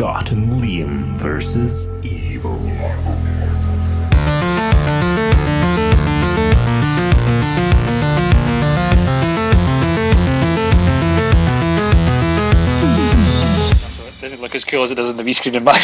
[0.00, 2.58] Scott and Liam versus Evil.
[2.64, 2.78] It
[14.22, 15.72] doesn't look as cool as it does in the V screen in my.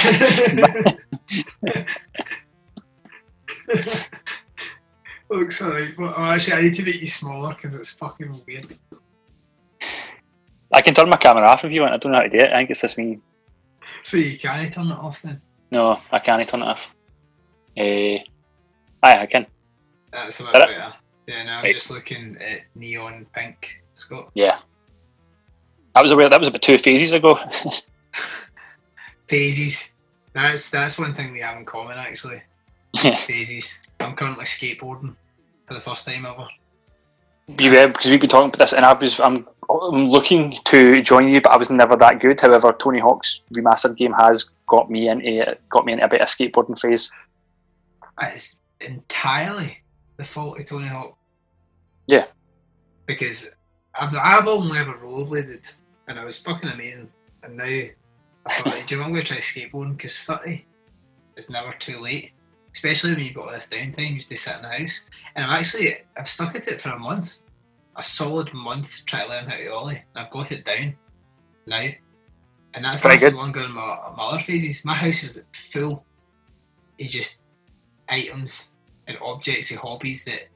[5.29, 8.73] Looks alright, but oh, actually, I need to make you smaller because it's fucking weird.
[10.73, 11.93] I can turn my camera off if you want.
[11.93, 12.51] I don't know how to do it.
[12.51, 13.21] I think it's just me.
[14.07, 15.43] So you can't turn it off then.
[15.73, 16.95] No, I can't turn it off.
[17.77, 18.23] Uh, aye,
[19.03, 19.45] I can.
[20.13, 20.95] That's a bit better.
[21.27, 21.75] Yeah, now I'm Right.
[21.75, 24.31] just looking at neon pink, Scott.
[24.35, 24.61] Yeah.
[25.97, 26.31] That was a weird.
[26.31, 27.35] That was about two phases ago.
[29.27, 29.91] Phases.
[30.35, 32.43] That's that's one thing we have in common actually.
[32.97, 33.81] Phases.
[33.99, 35.17] I'm currently skateboarding
[35.67, 36.47] for the first time ever.
[37.55, 41.29] Beware, because we've been talking about this, and I was I'm, I'm looking to join
[41.29, 42.41] you, but I was never that good.
[42.41, 46.29] However, Tony Hawk's remastered game has got me into got me into a bit of
[46.29, 47.11] skateboarding phase.
[48.21, 49.79] It's entirely
[50.17, 51.17] the fault of Tony Hawk.
[52.07, 52.27] Yeah.
[53.07, 53.55] Because
[53.95, 57.11] I've, I've only ever rollerbladed and it was fucking amazing.
[57.43, 57.93] And now I
[58.47, 60.65] thought, do you know, I'm going to try skateboarding because 30
[61.37, 62.33] is never too late.
[62.77, 65.09] Especially when you've got all this downtime, you just sit in the house.
[65.35, 67.45] And I'm actually, I've stuck at it for a month.
[67.97, 70.05] A solid month trying to learn how to ollie.
[70.15, 70.95] And I've got it down
[71.67, 71.87] now.
[72.75, 73.81] And that's lasted longer than my,
[74.15, 74.85] my other phases.
[74.85, 76.05] My house is full
[77.01, 77.45] of just
[78.11, 80.49] items and objects and hobbies that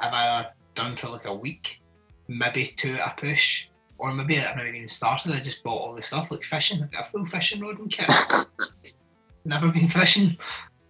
[0.00, 1.80] I've either done for like a week,
[2.26, 3.68] maybe two at a push,
[3.98, 5.30] or maybe I've never even started.
[5.30, 6.82] I just bought all the stuff like fishing.
[6.82, 8.10] I've got a full fishing rod and kit.
[9.44, 10.36] never been fishing.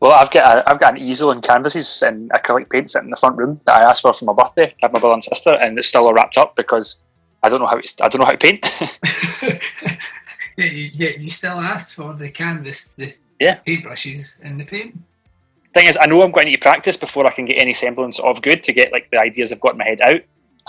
[0.00, 3.10] Well, I've got a, I've got an easel and canvases and acrylic paint sitting in
[3.10, 4.66] the front room that I asked for for my birthday.
[4.66, 6.98] I had my brother and sister, and it's still all wrapped up because
[7.42, 8.60] I don't know how to, I don't know how to paint.
[10.58, 13.60] yeah, you, yeah, you still asked for the canvas, the Yeah.
[13.66, 14.98] paintbrushes, and the paint.
[15.72, 17.72] thing is, I know I'm going to need to practice before I can get any
[17.72, 20.20] semblance of good to get like the ideas I've got in my head out.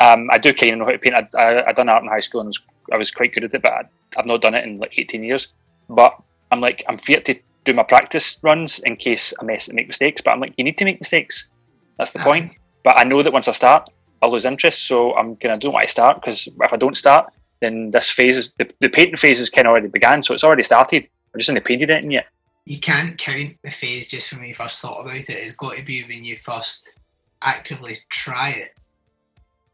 [0.02, 1.16] Um, I do kind of know how to paint.
[1.16, 2.62] I, I, I done art in high school and was,
[2.94, 3.84] I was quite good at it, but I,
[4.18, 5.50] I've not done it in like 18 years.
[5.90, 6.16] But
[6.56, 7.36] I'm like, I'm feared to
[7.66, 10.22] do my practice runs in case I mess and make mistakes.
[10.22, 11.50] But I'm like, you need to make mistakes.
[11.98, 12.54] That's the point.
[12.84, 13.90] But I know that once I start,
[14.22, 14.88] I'll lose interest.
[14.88, 18.38] So I'm gonna don't want to start because if I don't start, then this phase
[18.38, 20.24] is the, the painting phase is kind of already began.
[20.24, 21.10] So it's already started.
[21.34, 22.28] I just haven't painted it yet.
[22.64, 25.30] You can't count the phase just from when you first thought about it.
[25.30, 26.94] It's got to be when you first
[27.42, 28.72] actively try it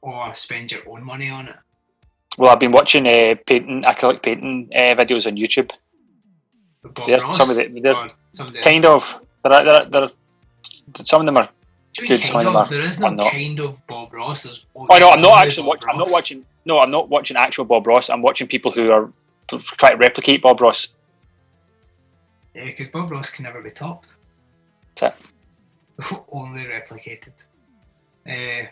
[0.02, 1.56] or spend your own money on it.
[2.38, 5.72] Well, I've been watching uh, painting acrylic painting uh, videos on YouTube.
[7.08, 9.22] Yeah, Ross some of the- they're or somebody Kind of.
[9.44, 10.09] They're, they're, they're,
[11.03, 11.50] some of them are.
[11.94, 12.69] Do good, some kind of of?
[12.69, 13.31] them There is are no not.
[13.31, 14.44] kind of Bob Ross.
[14.44, 15.68] There's Oh no, I'm not actually.
[15.68, 16.46] Watch, I'm not watching.
[16.66, 18.09] No, I'm not watching actual Bob Ross.
[18.09, 19.12] I'm watching people who are
[19.50, 20.88] trying to replicate Bob Ross.
[22.56, 24.16] Yeah, because Bob Ross can never be topped.
[24.96, 25.16] That's
[26.31, 27.44] Only replicated.
[28.28, 28.68] Uh,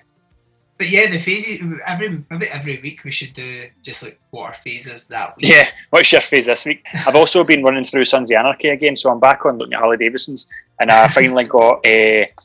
[0.80, 1.62] but yeah, the phases.
[1.86, 5.50] Every maybe every week we should do just like what our phases that week.
[5.50, 5.66] Yeah.
[5.90, 6.86] What's your phase this week?
[7.06, 9.82] I've also been running through Sons of Anarchy again, so I'm back on looking at
[9.82, 12.28] Harley Davidson's, and I finally got a.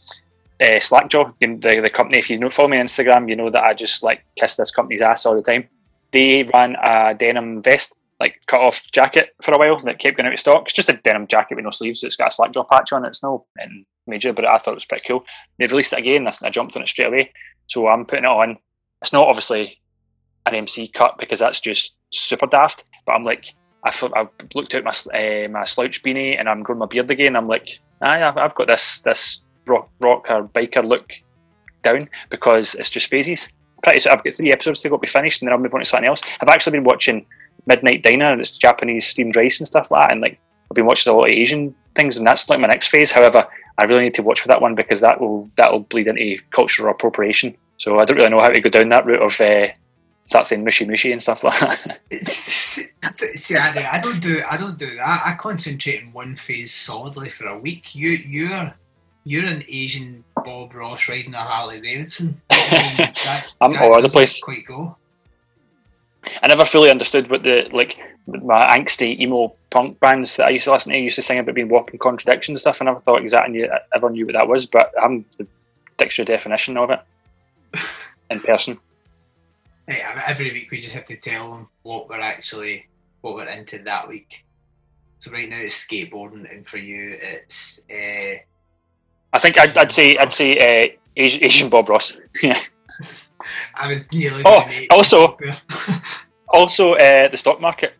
[0.60, 2.16] Uh, Slackjaw, the, the company.
[2.16, 4.70] If you know, follow me on Instagram, you know that I just like kiss this
[4.70, 5.68] company's ass all the time.
[6.12, 10.28] They ran a denim vest, like cut off jacket for a while that kept going
[10.28, 10.62] out of stock.
[10.62, 12.04] It's just a denim jacket with no sleeves.
[12.04, 13.08] It's got a Slackjaw patch on it.
[13.08, 15.24] It's no um, major, but I thought it was pretty cool.
[15.58, 16.28] They've released it again.
[16.28, 17.32] I jumped on it straight away.
[17.66, 18.56] So I'm putting it on.
[19.02, 19.80] It's not obviously
[20.46, 22.84] an MC cut because that's just super daft.
[23.06, 23.54] But I'm like,
[23.84, 27.36] I I looked out my uh, my slouch beanie and I'm growing my beard again.
[27.36, 31.10] I'm like, aye, I've got this this rock rock or biker look
[31.82, 33.48] down because it's just phases.
[33.82, 35.74] Pretty so I've got three episodes to go to be finished and then I'll move
[35.74, 36.22] on to something else.
[36.40, 37.26] I've actually been watching
[37.66, 40.12] Midnight Diner and it's Japanese steamed rice and stuff like that.
[40.12, 42.88] And like I've been watching a lot of Asian things and that's like my next
[42.88, 43.12] phase.
[43.12, 43.46] However,
[43.78, 46.38] I really need to watch for that one because that will that will bleed into
[46.50, 47.56] cultural appropriation.
[47.76, 49.72] So I don't really know how to go down that route of uh,
[50.26, 52.00] start saying mushy mushy and stuff like that.
[53.34, 55.22] See, I, I don't do I don't do that.
[55.24, 57.94] I concentrate in one phase solidly for a week.
[57.94, 58.74] You you're
[59.24, 62.40] you're an Asian Bob Ross riding a Harley Davidson.
[62.50, 64.42] I mean, that- I'm all over the place.
[64.42, 64.96] Quite go.
[66.42, 70.64] I never fully understood what the like my angsty emo punk bands that I used
[70.64, 72.80] to listen to used to sing about being walking contradictions and stuff.
[72.80, 75.46] I never thought exactly ever knew what that was, but I'm the
[75.96, 77.00] dictionary definition of it
[78.30, 78.78] in person.
[79.86, 82.86] Hey, every week we just have to tell them what we're actually
[83.20, 84.44] what we're into that week.
[85.18, 88.38] So right now it's skateboarding, and for you it's uh,
[89.32, 90.86] I think I'd, I'd say I'd say uh,
[91.16, 92.16] Asian, Asian Bob Ross.
[92.42, 92.58] Yeah.
[93.74, 95.36] I was nearly Oh, also-
[96.48, 97.94] Also, uh, the stock market.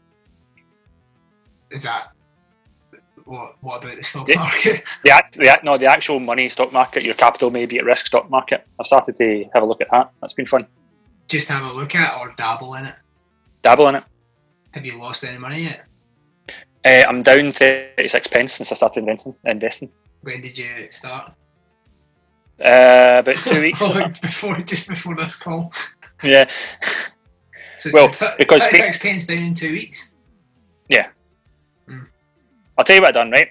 [1.71, 2.09] Is that
[3.25, 3.57] what?
[3.63, 4.37] What about the stock Yeah.
[4.37, 4.85] market?
[5.05, 7.85] The, act, the act, no, the actual money stock market, your capital may be at
[7.85, 8.65] risk stock market.
[8.79, 10.13] I've started to have a look at that.
[10.21, 10.67] That's been fun.
[11.29, 12.95] Just have a look at or dabble in it.
[13.63, 14.05] Dabble in it.
[14.73, 15.87] Have you lost any money yet?
[16.87, 19.35] Uh, I'm down 36 pence since I started investing.
[19.47, 19.91] investing.
[20.21, 21.33] When did you start?
[22.63, 25.73] Uh, about two weeks or before, just before this call.
[26.23, 26.49] Yeah.
[27.77, 30.15] So Well, th- because 36 pence down in two weeks.
[30.89, 31.09] Yeah.
[32.79, 33.49] I'll tell you what I've done, right?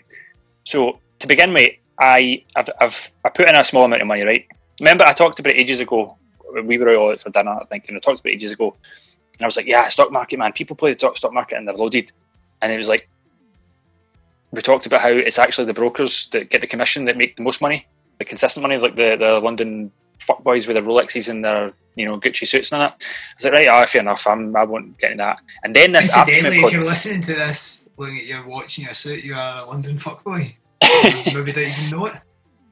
[0.64, 4.24] So to begin with, I I've, I've I put in a small amount of money,
[4.24, 4.48] right?
[4.80, 6.18] Remember I talked about it ages ago.
[6.64, 8.76] We were all out for dinner, I think, and I talked about it ages ago.
[9.34, 10.54] And I was like, yeah, stock market, man.
[10.54, 12.12] People play the stock- stock market and they're loaded.
[12.62, 13.10] And it was like,
[14.52, 17.44] we talked about how it's actually the brokers that get the commission that make the
[17.44, 17.88] most money,
[18.20, 22.20] the consistent money, like the, the London fuckboys with their Rolexes and their you know
[22.20, 23.04] Gucci suits and all that.
[23.04, 24.26] I was like, right, ah, fair enough.
[24.28, 25.40] I'm, I won't get into that.
[25.64, 29.34] And then this Incidentally, if you're listening to this when you're watching your suit, you
[29.36, 30.54] are a London fuckboy.
[31.34, 32.16] Maybe don't even know it.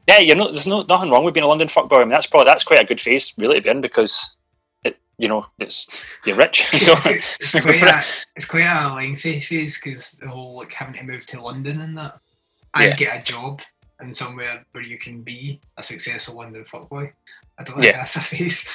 [0.07, 0.51] Yeah, you're not.
[0.53, 1.97] There's no nothing wrong with being a London fuckboy.
[1.97, 4.37] I mean, that's probably that's quite a good phase, really, to be in because
[4.83, 6.65] it, you know, it's you're rich.
[6.77, 8.03] so it's, it's quite a,
[8.35, 11.97] it's quite a lengthy phase because the whole like having to move to London and
[11.97, 12.19] that,
[12.73, 12.95] and Yeah.
[12.95, 13.61] get a job
[14.03, 17.11] in somewhere where you can be a successful London fuckboy.
[17.57, 17.83] I don't Yeah.
[17.83, 18.69] think that's a phase.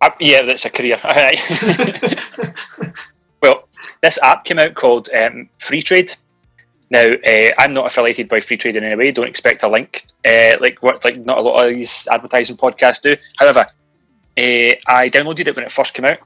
[0.00, 0.98] Uh, yeah, that's a career.
[3.42, 3.68] well,
[4.00, 6.16] this app came out called um, Freetrade.
[6.90, 9.12] Now, uh, I'm not affiliated by Freetrade in any way.
[9.12, 13.00] Don't expect a link, uh, like what like not a lot of these advertising podcasts
[13.00, 13.16] do.
[13.38, 16.18] However, uh, I downloaded it when it first came out.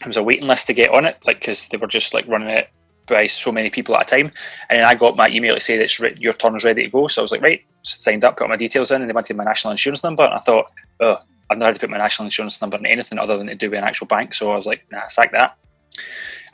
[0.00, 2.26] There was a waiting list to get on it, like because they were just like
[2.28, 2.68] running it
[3.06, 4.32] by so many people at a time.
[4.68, 7.08] And then I got my email to say that re- your turn's ready to go.
[7.08, 9.44] So I was like, right, signed up, put my details in, and they wanted my
[9.44, 10.24] national insurance number.
[10.24, 10.70] And I thought,
[11.00, 11.16] oh,
[11.50, 13.70] I've never had to put my national insurance number in anything other than to do
[13.70, 14.34] with an actual bank.
[14.34, 15.56] So I was like, nah, sack that.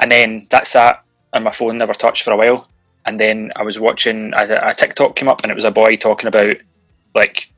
[0.00, 2.69] And then that sat on my phone, never touched for a while.
[3.05, 5.97] And then I was watching a, a TikTok came up, and it was a boy
[5.97, 6.56] talking about
[7.15, 7.50] like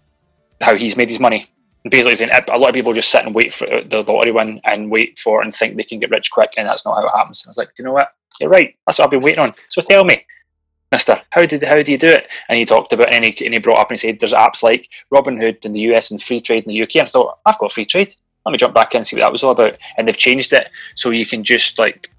[0.60, 1.48] how he's made his money.
[1.88, 4.60] Basically saying a lot of people just sit and wait for uh, the lottery win
[4.64, 7.16] and wait for and think they can get rich quick, and that's not how it
[7.16, 7.42] happens.
[7.46, 8.12] I was like, do you know what?
[8.40, 8.74] You're right.
[8.86, 9.54] That's what I've been waiting on.
[9.68, 10.24] So tell me,
[10.90, 12.26] Mister, how did how do you do it?
[12.48, 14.32] And he talked about it and he, and he brought up and he said there's
[14.32, 16.96] apps like Robinhood in the US and Freetrade in the UK.
[16.96, 18.16] And I thought I've got Freetrade.
[18.44, 19.78] Let me jump back in and see what that was all about.
[19.96, 22.10] And they've changed it so you can just like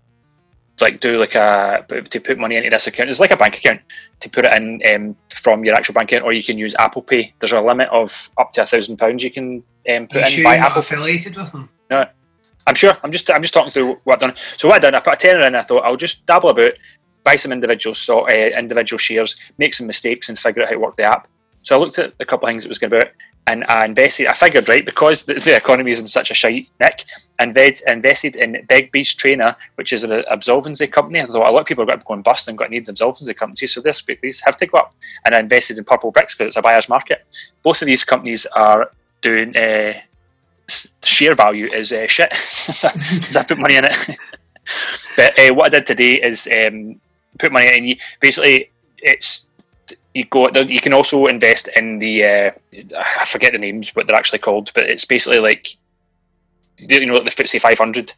[0.79, 3.09] like do like a to put money into this account.
[3.09, 3.81] It's like a bank account
[4.19, 7.01] to put it in um, from your actual bank account, or you can use Apple
[7.01, 7.33] Pay.
[7.39, 10.27] There's a limit of up to a thousand pounds you can um, put You in
[10.27, 10.79] sure by you're not Apple.
[10.81, 11.69] affiliated with them?
[12.67, 12.97] I'm sure.
[13.03, 14.35] I'm just I'm just talking through what I've done.
[14.57, 15.55] So what I done, I put a tenner in.
[15.55, 16.73] I thought I'll just dabble about,
[17.23, 20.79] buy some individual stock, uh, individual shares, make some mistakes, and figure out how to
[20.79, 21.27] work the app.
[21.59, 23.13] So I looked at a couple of things it was going to be about,
[23.47, 24.27] and I invested.
[24.27, 27.05] I figured right because the, the economy is in such a shite nick.
[27.39, 31.21] Inved, invested in Begbies Traynor, which is an absolvency company.
[31.21, 32.87] I thought a lot of people are going to and bust and got to need
[32.87, 34.93] absolvency companies, so this these have to go up.
[35.25, 37.25] And I invested in Purplebricks because it's a buyer's market.
[37.63, 38.91] Both of these companies are
[39.21, 39.57] doing.
[39.57, 39.93] Uh,
[41.03, 43.95] share value is uh, shit since, I, put money in it.
[45.15, 46.99] but uh, what I did today is um,
[47.39, 47.97] put money in.
[48.19, 49.47] Basically, it's
[50.13, 50.47] you go.
[50.49, 52.51] You can also invest in the uh,
[53.19, 55.75] I forget the names, what they're actually called, but it's basically like
[56.77, 58.13] you know like the FTSE 500.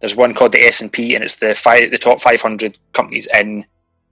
[0.00, 3.26] There's one called the S and P, and it's the five the top 500 companies
[3.34, 3.64] in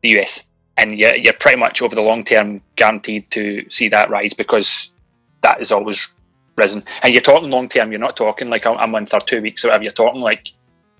[0.02, 0.42] the US.
[0.78, 4.92] And you're pretty much over the long term guaranteed to see that rise because
[5.40, 6.08] that is always
[6.56, 6.82] risen.
[7.02, 7.90] And you're talking long term.
[7.90, 9.84] You're not talking like a, a month or two weeks or whatever.
[9.84, 10.52] You're talking like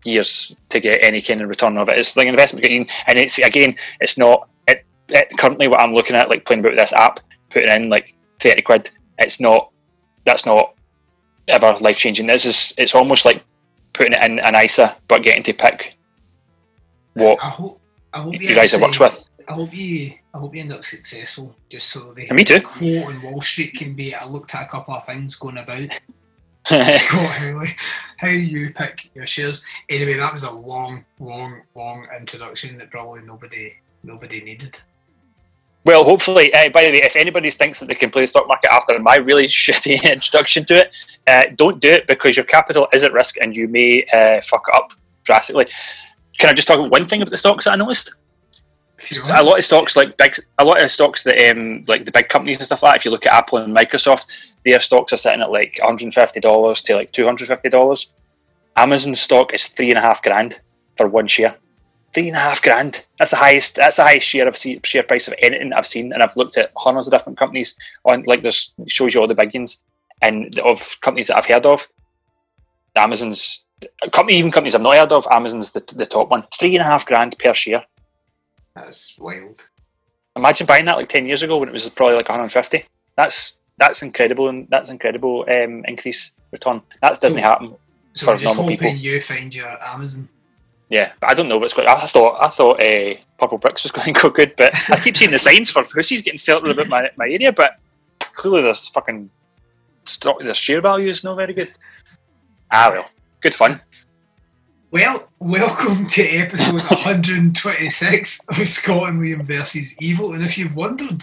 [0.05, 1.99] years to get any kind of return of it.
[1.99, 4.49] It's like an investment, and it's again, it's not.
[4.69, 7.21] It, it currently what I'm looking at, like playing about with this app,
[7.51, 8.91] putting in like thirty quid.
[9.19, 9.71] It's not.
[10.25, 10.75] That's not
[11.49, 12.27] ever life changing.
[12.27, 12.75] This is.
[12.79, 13.43] It's almost like
[13.93, 15.97] putting it in an ISA, but getting to pick
[17.15, 17.81] what I hope.
[18.13, 19.26] I hope you guys have worked with.
[19.49, 20.15] I hope you.
[20.35, 22.61] I hope you end up successful, just so the me too.
[22.61, 24.15] quote on Wall Street can be.
[24.15, 25.89] I looked at a couple of things going about.
[26.67, 27.77] Scott Howley,
[28.17, 29.65] how you pick your shares.
[29.89, 33.73] Anyway, that was a long, long, long introduction that probably nobody,
[34.03, 34.77] nobody needed.
[35.85, 38.49] Well, hopefully, uh, by the way, if anybody thinks that they can play the stock
[38.49, 42.89] market after my really shitty introduction to it, uh, don't do it because your capital
[42.93, 45.69] is at risk and you may uh, fuck up drastically.
[46.39, 48.13] Can I just talk about one thing about the stocks that I noticed?
[49.33, 52.29] A lot of stocks like big, a lot of stocks that um, like the big
[52.29, 52.97] companies and stuff like that.
[53.01, 54.33] If you look at Apple and Microsoft,
[54.65, 57.49] their stocks are sitting at like one hundred and fifty dollars to like two hundred
[57.49, 58.13] fifty dollars.
[58.77, 60.61] Amazon stock is three and a half grand
[60.97, 61.57] for one share.
[62.15, 63.07] Three and a half grand.
[63.19, 63.77] That's the highest.
[63.77, 66.73] That's the highest share of share price of anything I've seen, and I've looked at
[66.77, 69.83] hundreds of different companies on like this shows you all the big ones
[70.23, 71.87] and of companies that I've heard of.
[72.97, 73.65] Amazon's
[74.13, 75.29] company, even companies I've not heard of.
[75.31, 76.45] Amazon's the, the top one.
[76.59, 77.85] Three and a half grand per share.
[78.77, 79.69] That's wild.
[80.37, 82.85] Imagine buying that like ten years ago when it was probably like 150.
[83.17, 86.83] That's that's incredible, and that's incredible um, increase return.
[87.01, 87.75] That doesn't So- happen.
[88.13, 88.89] So For normal people.
[88.89, 90.29] you find your Amazon.
[90.89, 91.89] Yeah, but I don't know what's going.
[91.89, 95.31] I thought I thought uh, Purplebricks was going to go good, but I keep seeing
[95.33, 97.79] the signs for Pussies getting settled about my, my area, but
[98.21, 99.29] clearly there's fucking
[100.05, 100.39] stock.
[100.39, 101.73] The share value is not very good.
[102.71, 103.07] Ah well,
[103.41, 103.81] good fun.
[104.97, 110.33] Well, welcome to episode 126 of Scott and Liam versus Evil.
[110.33, 111.23] And if you've wondered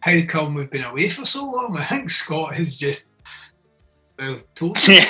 [0.00, 3.10] how come we've been away for so long, I think Scott has just
[4.18, 5.00] well told you.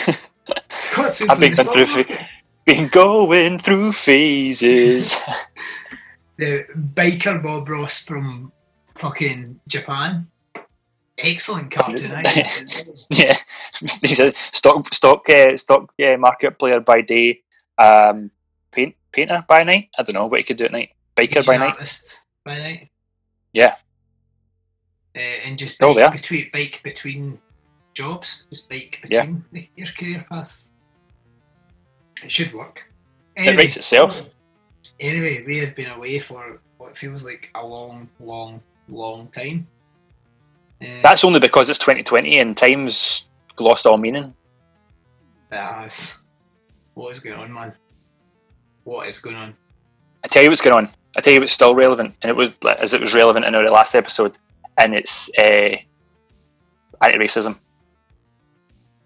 [0.68, 2.26] Scott's been I've been going through market.
[2.66, 5.16] been going through phases.
[6.37, 8.52] the biker Bob Ross from
[8.97, 10.26] fucking Japan.
[11.16, 12.12] Excellent cartoon.
[12.14, 12.21] I
[13.12, 13.35] yeah,
[13.80, 17.40] he's a stock stock uh, stock uh, market player by day,
[17.78, 18.30] um,
[18.70, 19.88] paint painter by night.
[19.99, 20.90] I don't know what he could do at night.
[21.16, 21.73] Biker by night.
[21.73, 22.90] Artist by night.
[23.52, 23.75] Yeah.
[25.16, 26.11] Uh, and just Oh, bike yeah.
[26.11, 27.38] between bike between
[27.94, 29.23] jobs, just bike Yeah.
[29.23, 30.70] between the, your career paths.
[32.23, 32.90] It should work.
[33.37, 34.35] It writes itself.
[35.00, 39.66] Anyway, we have been away for what feels like a long, long, long time.
[40.82, 43.26] Uh, That's only because it's 2020 and time's
[43.61, 44.35] lost all meaning.
[45.50, 46.25] that's
[46.99, 47.73] what is going on, man.
[48.85, 49.55] What is going on?
[50.25, 50.93] I tell you what's going on.
[51.17, 53.69] I tell you what's still relevant, and it was as it was relevant in our
[53.71, 54.37] last episode,
[54.76, 55.76] and it's uh,
[57.02, 57.57] anti-racism.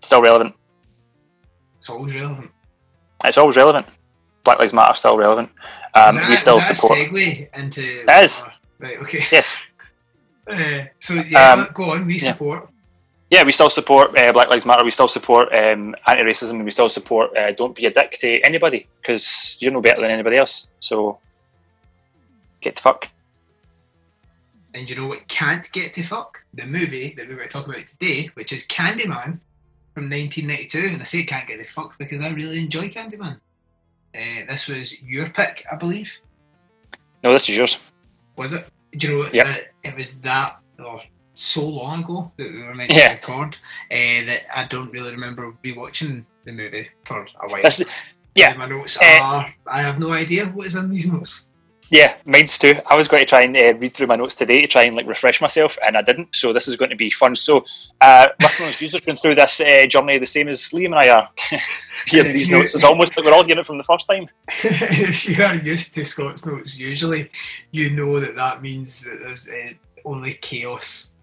[0.01, 0.55] Still relevant.
[1.77, 2.51] It's always relevant.
[3.25, 3.87] It's always relevant.
[4.45, 5.51] Black Lives Matter still relevant.
[5.95, 6.99] Um, that- we still is that support.
[6.99, 8.43] A segue into It is.
[8.81, 8.99] right.
[9.03, 9.23] Okay.
[9.31, 9.59] Yes,
[10.49, 12.05] Uh, so yeah, Um, go on.
[12.07, 12.33] We yeah.
[12.33, 12.69] support.
[13.33, 14.85] Yeah, we still support uh, Black Lives Matter.
[14.85, 18.39] We still support um, anti-racism, and we still support uh, don't be a dick to
[18.43, 20.69] anybody because you're no better than anybody else.
[20.81, 21.19] So
[22.61, 23.09] get the fuck.
[24.75, 26.45] And you know what can't get to fuck?
[26.53, 29.41] The movie that we're going to talk about today, which is Candyman
[29.95, 30.89] from 1992.
[30.89, 33.41] And I say can't get to fuck because I really enjoy Candyman.
[34.15, 36.21] Uh, this was your pick, I believe.
[37.25, 37.93] No, this is yours.
[38.37, 38.67] Was it?
[38.95, 39.31] Do you know?
[39.33, 39.47] Yep.
[39.47, 41.01] that- it was that oh,
[41.35, 43.09] so long ago that we were meant Yeah.
[43.09, 43.57] to record
[43.91, 47.62] uh, that I don't really remember rewatching the movie for a while.
[47.62, 47.83] This,
[48.35, 48.55] yeah.
[48.55, 49.55] My notes Uh, are.
[49.67, 51.51] I have no idea what is in these notes.
[51.91, 52.75] yeah, mine's too.
[52.89, 54.97] I was going to try and uh, read through my notes today to try and
[54.97, 56.35] like refresh myself, and I didn't.
[56.35, 57.37] So this is going to be fun.
[57.37, 57.65] So,
[58.01, 61.29] uh, listeners, users going through this uh, journey the same as Liam and I are.
[62.07, 64.27] Hearing these notes is almost like we're all hearing it from the first time.
[64.65, 67.31] if you are used to Scott's notes, usually
[67.73, 69.73] you know that that means that there's uh,
[70.07, 71.15] only chaos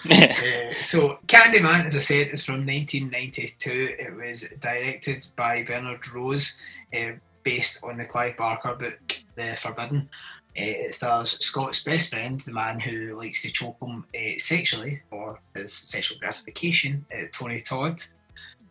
[0.08, 3.96] Uh, so, Candyman, as I said, is from 1992.
[3.98, 6.62] It was directed by Bernard Rose,
[6.96, 10.08] uh, based on the Clive Barker book, The Forbidden.
[10.56, 15.02] Uh, it stars Scott's best friend, the man who likes to choke him uh, sexually
[15.10, 18.00] for his sexual gratification, uh, Tony Todd.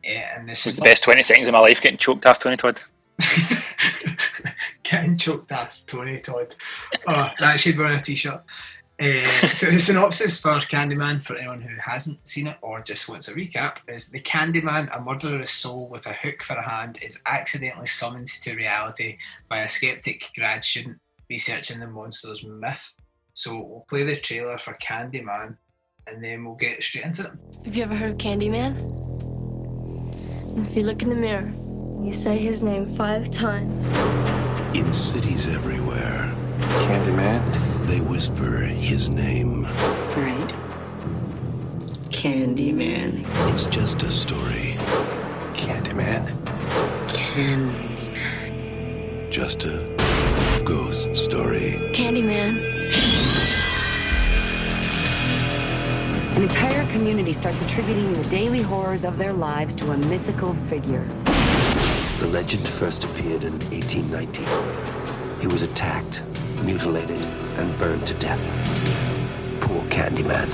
[0.06, 2.40] Uh, and this It was the best 20 seconds of my life getting choked off
[2.40, 2.80] Tony Todd.
[4.84, 6.56] Getting choked off, Tony Todd.
[7.08, 8.42] Oh, that should be on a t-shirt.
[9.00, 13.28] Uh, so the synopsis for Candyman, for anyone who hasn't seen it or just wants
[13.28, 17.20] a recap, is the Candyman, a murderous soul with a hook for a hand, is
[17.28, 19.18] accidentally summoned to reality
[19.50, 20.98] by a skeptic grad student
[21.30, 22.96] researching the monster's myth.
[23.34, 25.58] So we'll play the trailer for Candyman,
[26.08, 27.32] and then we'll get straight into it.
[27.66, 28.74] Have you ever heard of Candyman?
[30.66, 31.54] If you look in the mirror,
[32.04, 33.92] you say his name five times.
[34.76, 37.77] In cities everywhere, Candyman.
[37.88, 39.64] They whisper his name.
[39.64, 40.54] Right.
[42.10, 43.24] Candyman.
[43.50, 44.74] It's just a story,
[45.54, 46.28] Candyman.
[47.08, 49.32] Candyman.
[49.32, 51.80] just a ghost story.
[51.94, 52.60] Candyman.
[56.36, 61.08] An entire community starts attributing the daily horrors of their lives to a mythical figure.
[62.20, 64.44] The legend first appeared in 1890.
[65.42, 66.24] He was attacked,
[66.64, 67.22] mutilated,
[67.58, 68.42] and burned to death.
[69.62, 70.48] Poor Candyman.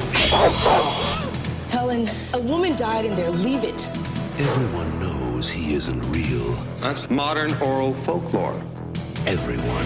[1.69, 3.29] Helen, a woman died in there.
[3.31, 3.87] Leave it.
[4.39, 6.53] Everyone knows he isn't real.
[6.79, 8.59] That's modern oral folklore.
[9.25, 9.85] Everyone.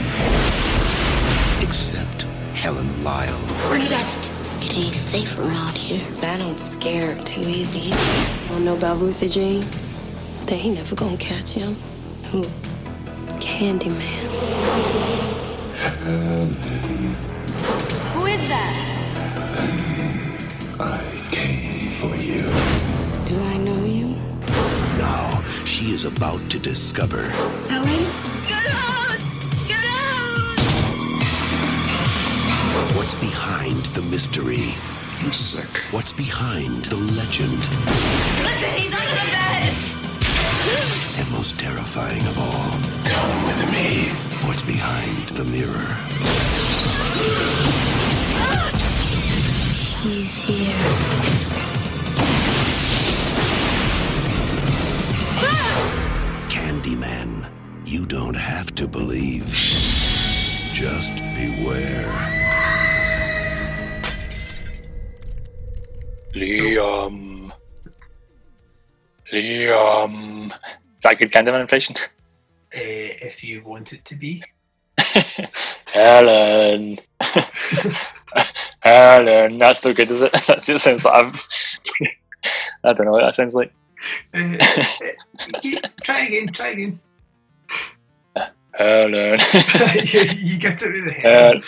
[1.61, 3.39] Except Helen Lyle.
[3.69, 4.31] Bernadette.
[4.61, 6.05] It ain't safe around here.
[6.23, 7.93] I don't scare too easy.
[8.49, 9.65] Wanna know about Ruthie Jean?
[10.45, 11.75] They ain't never gonna catch him.
[12.31, 12.43] Who?
[13.39, 15.16] Candyman.
[18.13, 18.73] Who is that?
[20.79, 21.01] I
[21.31, 22.43] came for you.
[23.25, 24.15] Do I know you?
[24.97, 27.23] Now she is about to discover
[27.69, 28.05] Helen?
[28.47, 29.19] Get out!
[29.67, 30.59] Get out!
[32.97, 34.73] What's behind the mystery?
[35.23, 35.69] I'm sick.
[35.91, 37.59] What's behind the legend?
[38.43, 39.73] Listen, he's under the bed.
[41.17, 42.71] And most terrifying of all,
[43.09, 44.26] Come with me.
[44.45, 45.97] What's behind the mirror?
[50.03, 50.77] He's here.
[56.49, 57.49] Candyman.
[57.85, 59.47] You don't have to believe.
[60.73, 62.13] Just beware.
[66.33, 67.51] Liam.
[69.31, 70.45] Liam.
[70.47, 70.53] Is
[71.03, 71.95] that a good Candyman impression?
[72.77, 74.43] Uh, if you want it to be.
[75.85, 76.99] Helen.
[78.81, 79.57] Helen.
[79.57, 80.31] That's no good, is it?
[80.47, 81.47] That just sounds like I've.
[82.83, 83.73] I don't know what that sounds like.
[84.33, 84.57] Uh,
[85.63, 86.99] you- try again, try again.
[88.73, 89.39] Helen.
[89.95, 91.63] you, you get it with the head.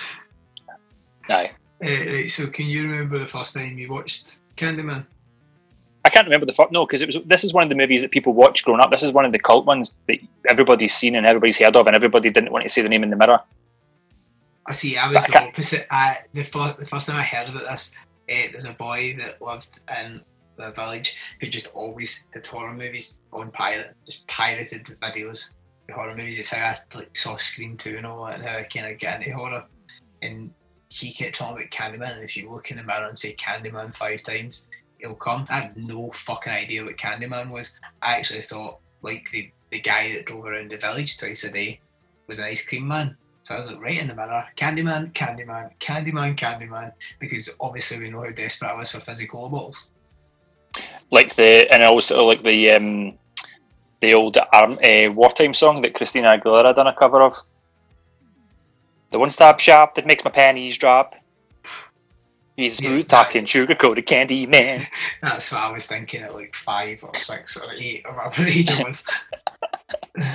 [1.28, 1.52] Uh, aye.
[1.84, 5.08] Uh, right, so can you remember the first time you watched Candyman?
[6.10, 7.20] I can't remember the fuck no because it was.
[7.28, 8.90] This is one of the movies that people watch growing up.
[8.90, 10.18] This is one of the cult ones that
[10.50, 13.12] everybody's seen and everybody's heard of, and everybody didn't want to say the name in
[13.12, 13.40] the mirror.
[14.66, 14.98] I see.
[14.98, 15.88] I was I the opposite.
[15.92, 17.94] I, the, fir- the first time I heard about this,
[18.28, 20.22] uh, there's a boy that lived in
[20.58, 25.58] the village who just always had horror movies on pirate, just pirated videos
[25.90, 26.40] of horror movies.
[26.40, 28.98] It's how I like saw Scream Two and all that, and how I kind of
[28.98, 29.64] get into horror.
[30.24, 30.50] And
[30.90, 33.94] he kept talking about Candyman, and if you look in the mirror and say Candyman
[33.94, 35.46] five times, it'll come.
[35.50, 37.80] I had no fucking idea what Candyman was.
[38.02, 41.80] I actually thought like the the guy that drove around the village twice a day
[42.28, 43.16] was an ice cream man.
[43.44, 48.10] So I was like, right in the mirror, Candyman, Candyman, Candyman, Candyman, because obviously we
[48.10, 49.90] know how desperate I was for physical balls.
[51.12, 53.18] like the and also like the um
[54.02, 57.36] the old uh, wartime song that Christina Aguilera done a cover of.
[59.12, 61.16] The one stop shop that makes my panties drop.
[62.60, 64.86] He's Yeah, talking, sugar coated candy man.
[65.24, 68.70] That's what I was thinking at like five or six or eight or whatever age
[68.70, 69.06] I was.
[70.20, 70.22] uh,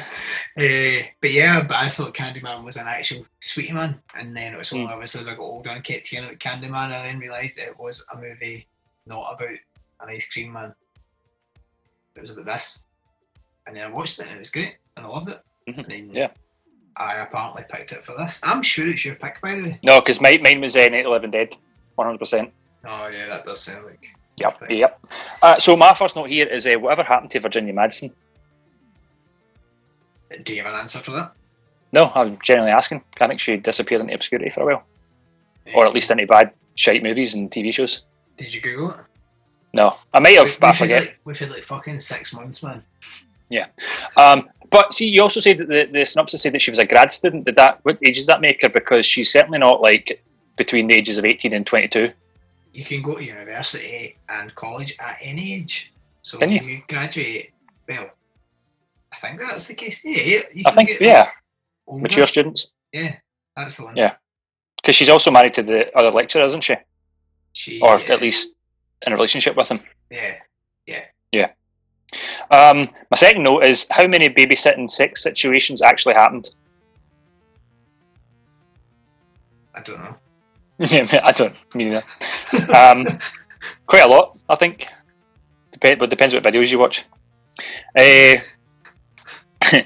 [1.20, 4.72] but yeah, but I thought Candyman was an actual sweetie man, and then it was
[4.72, 7.68] only obviously as I got older and kept hearing about Candyman, I then realised that
[7.68, 8.66] it was a movie
[9.06, 10.74] not about an ice cream man.
[12.16, 12.86] It was about this,
[13.66, 15.40] and then I watched it and it was great and I loved it.
[15.68, 15.78] Mhm.
[15.78, 16.28] And then Yeah.
[16.96, 18.40] I apparently picked it for this.
[18.44, 19.80] I'm sure it's your pick, by the way.
[19.84, 21.56] No, because mine, mine was uh, Night Living Dead,
[21.96, 22.52] one hundred percent.
[22.86, 24.06] Oh yeah, that does sound like.
[24.36, 25.00] Yep, yep.
[25.42, 28.10] Uh, so my first note here is uh, whatever happened to Virginia Madsen?
[30.42, 31.32] Do you have an answer for that?
[31.92, 33.02] No, I'm genuinely asking.
[33.20, 34.84] I think she disappeared into obscurity for a while,
[35.74, 38.02] or at least into bad shite movies and TV shows.
[38.36, 38.96] Did you Google it?
[39.72, 41.02] No, I might have, We- but I forget.
[41.02, 42.82] like, we've had like fucking six months, man.
[43.48, 43.66] Yeah,
[44.16, 46.86] um, but see, you also said that the, the synopsis said that she was a
[46.86, 47.44] grad student.
[47.44, 47.78] Did that?
[47.84, 48.68] What age does that make her?
[48.68, 50.20] Because she's certainly not like
[50.56, 52.12] between the ages of eighteen and twenty-two.
[52.72, 55.92] You can go to university and college at any age.
[56.22, 56.60] So Can you?
[56.60, 57.52] you graduate,
[57.88, 58.10] well,
[59.12, 60.04] I think that's the case.
[60.04, 61.30] Yeah, yeah, you I think, get yeah,
[61.86, 62.02] older.
[62.02, 62.68] mature students.
[62.92, 63.14] Yeah,
[63.56, 63.96] that's the one.
[63.96, 64.16] Yeah.
[64.82, 66.74] Because she's also married to the other lecturer, isn't she?
[67.52, 68.54] She, Or at least
[69.06, 69.80] in a relationship with him.
[70.10, 70.34] Yeah,
[70.86, 71.04] yeah.
[71.32, 71.50] Yeah,
[72.50, 76.50] Um, my second note is how many babysitting sex situations actually happened.
[79.74, 80.14] I don't know.
[80.80, 82.04] I don't mean that.
[82.70, 83.06] Um,
[83.86, 84.86] quite a lot, I think.
[85.70, 87.04] Depend, but depends what videos you watch.
[87.96, 88.36] Uh,
[89.72, 89.80] uh,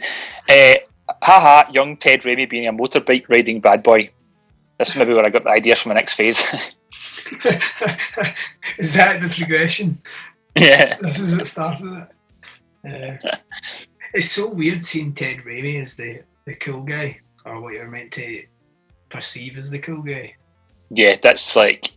[1.23, 4.11] haha, young Ted Raimi being a motorbike riding bad boy.
[4.79, 6.41] This is maybe where I got the idea for my next phase.
[8.79, 10.01] Is that the progression?
[10.59, 10.97] yeah.
[11.01, 12.09] This is what started
[12.85, 13.23] it.
[13.25, 13.37] Uh,
[14.15, 18.13] it's so weird seeing Ted Raimi as the, the cool guy, or what you're meant
[18.13, 18.45] to
[19.11, 20.35] perceive as the cool guy.
[20.91, 21.93] Yeah, that's like,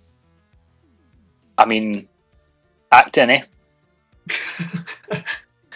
[1.57, 2.07] I mean,
[2.91, 3.43] acting, eh?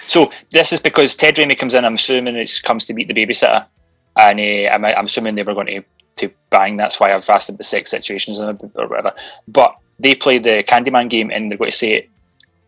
[0.07, 1.85] so this is because Ted Raimi comes in.
[1.85, 3.65] I'm assuming it comes to meet the babysitter,
[4.19, 5.83] and uh, I'm, I'm assuming they were going to
[6.17, 6.77] to bang.
[6.77, 9.13] That's why I've asked about the sex situations or whatever.
[9.47, 12.09] But they play the Candyman game, and they're going to say it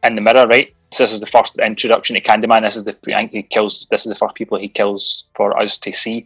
[0.04, 0.74] in the mirror, right?
[0.92, 2.62] So this is the first introduction to Candyman.
[2.62, 3.88] This is the I think he kills.
[3.92, 6.26] This is the first people he kills for us to see.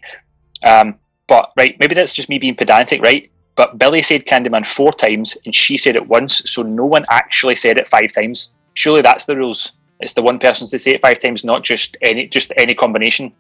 [0.67, 0.95] Um,
[1.27, 3.31] but right, maybe that's just me being pedantic, right?
[3.55, 7.55] But Billy said Candyman four times, and she said it once, so no one actually
[7.55, 8.53] said it five times.
[8.73, 9.73] Surely that's the rules.
[9.99, 13.33] It's the one person to say it five times, not just any just any combination.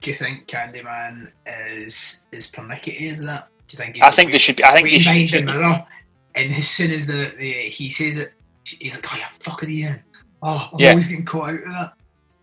[0.00, 1.30] Do you think Candyman
[1.70, 3.48] is is pernickety as that?
[3.66, 4.02] Do you think?
[4.02, 4.64] I think they should be.
[4.64, 5.46] I think they should.
[5.46, 5.84] the mirror,
[6.34, 8.32] and as soon as the, the he says it,
[8.64, 10.02] he's like, "Oh, you fucking Ian."
[10.42, 10.90] Oh, I'm Yeah.
[10.90, 11.92] always getting caught out of that.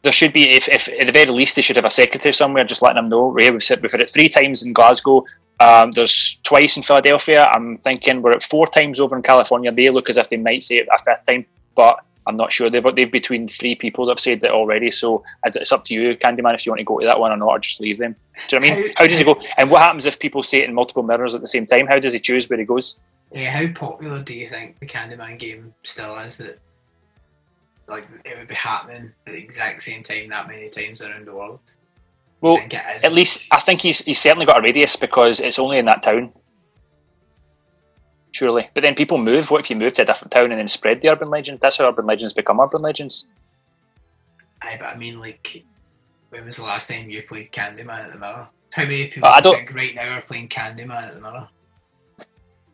[0.05, 2.63] There should be, if, if at the very least, they should have a secretary somewhere
[2.63, 3.27] just letting them know.
[3.27, 5.25] We've said we've had it three times in Glasgow.
[5.59, 7.49] Um, there's twice in Philadelphia.
[7.53, 9.71] I'm thinking we're at four times over in California.
[9.71, 12.69] They look as if they might say it a fifth time, but I'm not sure.
[12.69, 14.91] They've they've between three people that have said that already.
[14.91, 17.37] So it's up to you, Candyman, if you want to go to that one or
[17.37, 18.15] not, or just leave them.
[18.47, 18.93] Do you know what I mean?
[18.97, 19.41] How does he go?
[19.57, 21.87] And what happens if people say it in multiple mirrors at the same time?
[21.87, 22.99] How does he choose where he goes?
[23.31, 26.37] Yeah, how popular do you think the Candyman game still is?
[26.37, 26.59] That
[27.87, 31.33] like it would be happening at the exact same time that many times around the
[31.33, 31.59] world.
[32.41, 33.03] Well, think it is?
[33.03, 36.03] at least I think he's he's certainly got a radius because it's only in that
[36.03, 36.33] town.
[38.31, 39.49] Surely, but then people move.
[39.49, 41.59] What if you move to a different town and then spread the urban legend?
[41.61, 43.27] That's how urban legends become urban legends.
[44.61, 45.63] Aye, but I mean, like,
[46.29, 48.47] when was the last time you played Candyman at the Mirror?
[48.73, 51.13] How many people Uh, I do you don't- think right now are playing Candyman at
[51.15, 51.47] the Mirror?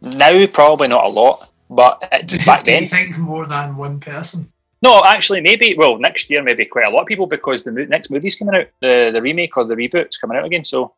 [0.02, 4.51] Now, probably not a lot, but Do, back do you think more than one person?
[4.82, 5.04] No.
[5.06, 5.76] Actually, maybe.
[5.78, 8.56] Well, next year, maybe quite a lot of people because the mo- next movie's coming
[8.56, 10.63] out, the the remake or the reboot's coming out again.
[10.63, 10.94] So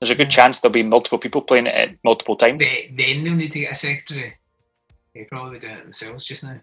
[0.00, 2.60] there's a good chance there'll be multiple people playing it at multiple times.
[2.60, 4.34] They, then they'll need to get a secretary.
[5.14, 6.60] They probably doing it themselves just now.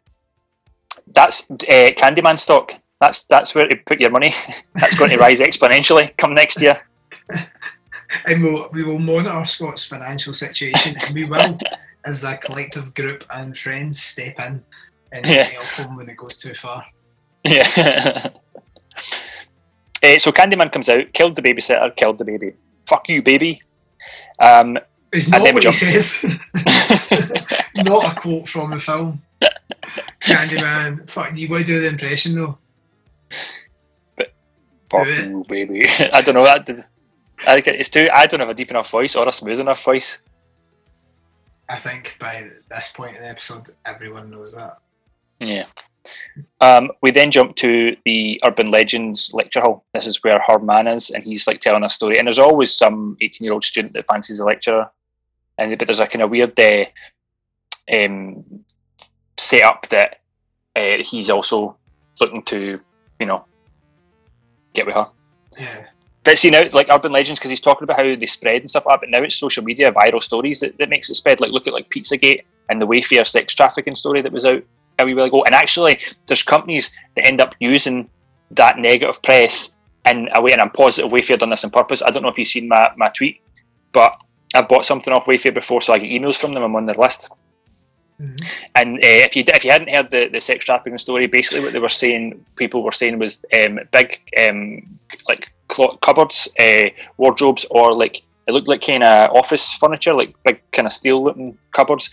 [1.13, 2.73] That's uh, Candyman stock.
[3.01, 4.33] That's that's where to put your money.
[4.75, 6.81] that's going to rise exponentially come next year.
[8.25, 11.57] And we'll, we will monitor Scott's financial situation and we will,
[12.05, 14.63] as a collective group and friends, step in
[15.15, 15.95] and Yeah.
[15.95, 16.85] when it goes too far.
[17.43, 18.27] Yeah.
[20.03, 22.51] Eh, so Candyman comes out, killed the babysitter, killed the baby.
[22.85, 23.57] Fuck you, baby.
[24.39, 24.77] Um,
[25.11, 26.23] It's not what he says.
[27.75, 29.21] not a quote from the film.
[30.21, 32.57] Candyman, fuck, you got to do the impression though.
[34.91, 35.29] fuck it.
[35.29, 35.81] you, baby.
[36.13, 36.43] I don't know.
[36.43, 36.85] That did-
[37.47, 38.07] I think it's too.
[38.13, 40.21] I don't have a deep enough voice or a smooth enough voice.
[41.67, 44.77] I think by this point in the episode, everyone knows that.
[45.39, 45.65] Yeah.
[46.61, 49.85] Um, we then jump to the Urban Legends lecture hall.
[49.93, 52.17] This is where her man is, and he's like telling a story.
[52.17, 54.89] And there's always some 18 year old student that fancies a lecturer,
[55.57, 56.85] and but there's a kind of weird uh,
[57.93, 58.43] um,
[59.37, 60.21] setup that
[60.75, 61.77] uh, he's also
[62.19, 62.79] looking to,
[63.19, 63.45] you know,
[64.73, 65.07] get with her.
[65.57, 65.85] Yeah.
[66.23, 68.85] But see now, like urban legends, because he's talking about how they spread and stuff
[68.85, 69.01] like that.
[69.01, 71.39] But now it's social media viral stories that, that makes it spread.
[71.39, 74.63] Like look at like Pizzagate and the Wayfair sex trafficking story that was out
[74.99, 75.43] a wee while ago.
[75.43, 78.09] And actually, there's companies that end up using
[78.51, 79.71] that negative press
[80.09, 80.51] in a way.
[80.51, 82.01] And I'm positive Wayfair done this on purpose.
[82.01, 83.41] I don't know if you've seen my, my tweet,
[83.91, 84.19] but
[84.53, 86.63] I've bought something off Wayfair before, so I get emails from them.
[86.63, 87.29] I'm on their list.
[88.75, 91.73] And uh, if you if you hadn't heard the, the sex trafficking story, basically what
[91.73, 95.51] they were saying, people were saying was um, big um, like
[96.01, 96.83] cupboards, uh,
[97.17, 101.23] wardrobes, or like it looked like kind of office furniture, like big kind of steel
[101.23, 102.09] looking cupboards.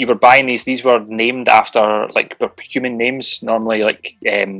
[0.00, 2.36] You were buying these; these were named after like
[2.74, 4.52] human names, normally like um,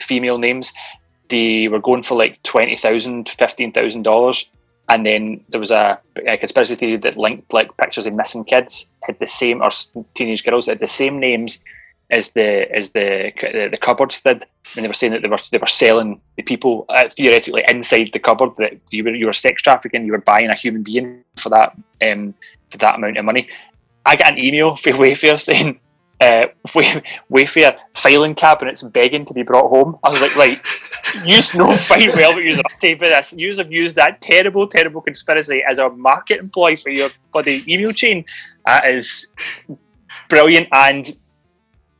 [0.00, 0.72] female names.
[1.28, 4.46] They were going for like twenty thousand, fifteen thousand dollars
[4.88, 8.88] and then there was a, a conspiracy theory that linked like pictures of missing kids
[9.02, 9.70] had the same or
[10.14, 11.60] teenage girls had the same names
[12.10, 14.44] as the as the the, the cupboards did,
[14.76, 18.10] and they were saying that they were they were selling the people uh, theoretically inside
[18.12, 21.24] the cupboard that you were you were sex trafficking, you were buying a human being
[21.36, 21.74] for that
[22.06, 22.34] um
[22.70, 23.48] for that amount of money.
[24.04, 25.78] I got an email from Wayfair saying.
[26.20, 29.98] Uh, Way- Wayfair filing cabinets begging to be brought home.
[30.04, 30.60] I was like, right,
[31.26, 33.34] you know fine well what you're up to for this.
[33.36, 37.90] You have used that terrible, terrible conspiracy as a market ploy for your bloody email
[37.90, 38.24] chain.
[38.66, 39.26] That is
[40.28, 41.10] brilliant and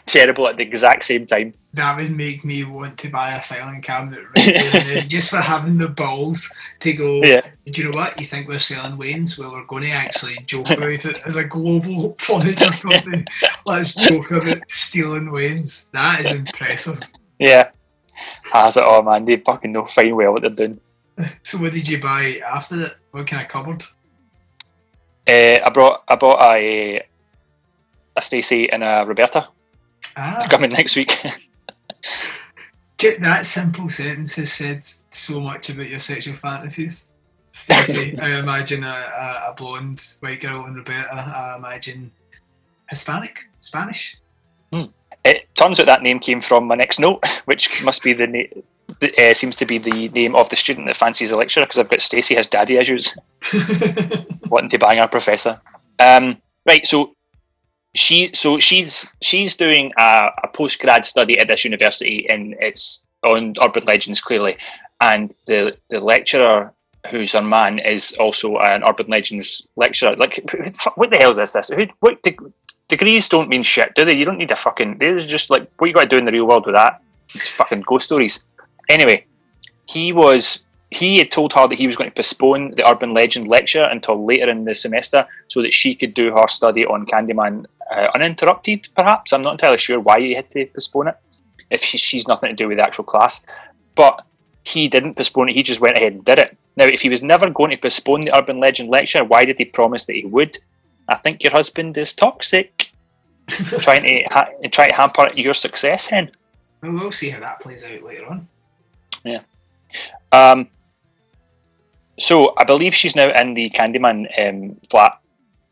[0.07, 1.55] terrible at the exact same time.
[1.75, 5.31] That would make me want to buy a filing cabinet right there and then, just
[5.31, 7.23] for having the balls to go.
[7.23, 7.41] Yeah.
[7.67, 8.19] Do you know what?
[8.19, 9.39] You think we're selling Wayne's?
[9.39, 13.25] Well, we're going to actually joke about it as a global furniture company.
[13.65, 15.89] Let's joke about stealing Wayne's.
[15.93, 17.01] That is impressive.
[17.39, 17.71] Yeah.
[18.53, 20.81] I was like, oh man, they fucking know fine well what they're doing.
[21.43, 22.97] So, what did you buy after it?
[23.11, 23.85] What kind of cupboard?
[25.29, 27.03] Uh, I brought I bought a
[28.17, 29.49] a Stacey and a Roberta
[30.17, 31.13] Ah, coming next week.
[32.99, 37.11] that simple sentence has said so much about your sexual fantasies.
[37.53, 42.11] Stacey, I imagine a, a, a blonde white girl, and Roberta, I imagine
[42.89, 44.17] Hispanic, Spanish.
[45.25, 48.63] It turns out that name came from my next note, which must be the name.
[49.19, 51.89] Uh, seems to be the name of the student that fancies the lecturer because I've
[51.89, 53.17] got Stacey has daddy issues,
[54.49, 55.61] wanting to bang our professor.
[55.99, 56.37] Um,
[56.69, 57.15] right, so
[57.95, 63.05] she, so she's she's doing a, a post grad study at this university, and it's
[63.23, 64.57] on urban legends clearly,
[65.01, 66.73] and the the lecturer
[67.11, 70.17] who's her man is also an urban legends lecturer.
[70.17, 70.37] Like,
[70.95, 71.53] what the hell is this?
[71.53, 72.37] This who, what de-
[72.89, 74.15] degrees don't mean shit, do they?
[74.15, 74.99] You don't need a fucking.
[74.99, 77.03] This is just like what you got to do in the real world with that.
[77.35, 78.41] It's fucking ghost stories.
[78.89, 79.27] Anyway,
[79.87, 83.49] he was he had told her that he was going to postpone the urban legend
[83.49, 87.65] lecture until later in the semester so that she could do her study on Candyman
[87.93, 88.89] uh, uninterrupted.
[88.95, 91.17] Perhaps I'm not entirely sure why he had to postpone it.
[91.71, 93.43] If he, she's nothing to do with the actual class,
[93.95, 94.25] but
[94.65, 95.57] he didn't postpone it.
[95.57, 96.57] He just went ahead and did it.
[96.77, 99.65] Now, if he was never going to postpone the urban legend lecture, why did he
[99.65, 100.59] promise that he would?
[101.09, 102.91] I think your husband is toxic,
[103.49, 106.31] trying to ha- try to hamper your success, Hen.
[106.83, 108.49] Well, we'll see how that plays out later on.
[109.25, 109.43] Yeah.
[110.33, 110.69] Um.
[112.19, 115.19] So I believe she's now in the Candyman um, flat.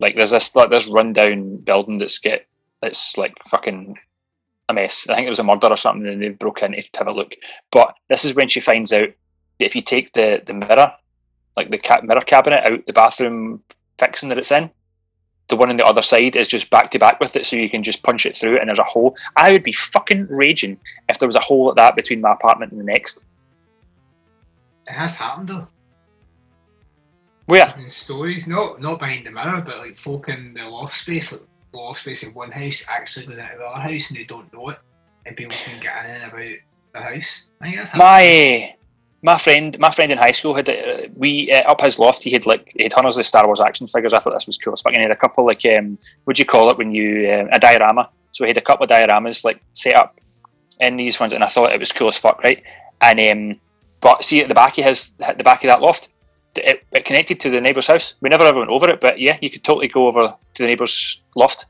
[0.00, 2.46] Like there's this like this rundown building that's get
[2.82, 3.98] it's like fucking
[4.68, 5.06] a mess.
[5.08, 7.12] I think it was a murder or something, and they broke in to have a
[7.12, 7.34] look.
[7.70, 9.08] But this is when she finds out
[9.58, 10.92] that if you take the the mirror,
[11.56, 13.62] like the ca- mirror cabinet out the bathroom
[13.98, 14.70] fixing that it's in,
[15.48, 17.68] the one on the other side is just back to back with it, so you
[17.68, 19.14] can just punch it through, and there's a hole.
[19.36, 22.72] I would be fucking raging if there was a hole like that between my apartment
[22.72, 23.24] and the next.
[24.88, 25.68] It has happened though.
[27.50, 27.74] Where?
[27.88, 31.78] Stories, no, not behind the mirror, but like folk in the loft space, like the
[31.78, 34.68] loft space in one house actually goes into the other house and they don't know
[34.68, 34.78] it,
[35.26, 36.56] and people can get in and about
[36.94, 37.50] the house.
[37.60, 37.96] I think that's.
[37.96, 38.76] My
[39.22, 42.22] my friend, my friend in high school had uh, we uh, up his loft.
[42.22, 44.12] He had like he had hundreds of Star Wars action figures.
[44.12, 44.92] I thought this was cool as fuck.
[44.92, 47.48] And he had a couple like um, what do you call it when you uh,
[47.50, 48.10] a diorama?
[48.30, 50.20] So he had a couple of dioramas like set up
[50.78, 52.62] in these ones, and I thought it was cool as fuck, right?
[53.00, 53.60] And um,
[54.00, 56.10] but see at the back of his at the back of that loft,
[56.56, 58.14] it, it connected to the neighbour's house.
[58.20, 60.66] We never ever went over it, but yeah, you could totally go over to the
[60.66, 61.66] neighbour's loft.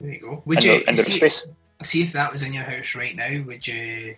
[0.00, 0.42] There you go.
[0.46, 1.46] Would you the, in the see, space?
[1.82, 3.42] see if that was in your house right now?
[3.46, 4.16] Would you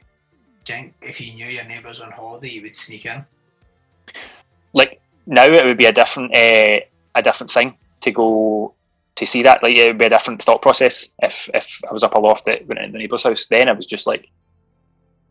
[0.65, 3.25] think if you knew your neighbours on holiday, you would sneak in?
[4.73, 6.81] like now it would be a different uh,
[7.15, 8.75] a different thing to go
[9.17, 12.03] to see that like it would be a different thought process if if I was
[12.03, 14.29] up aloft at in the neighbour's house then I was just like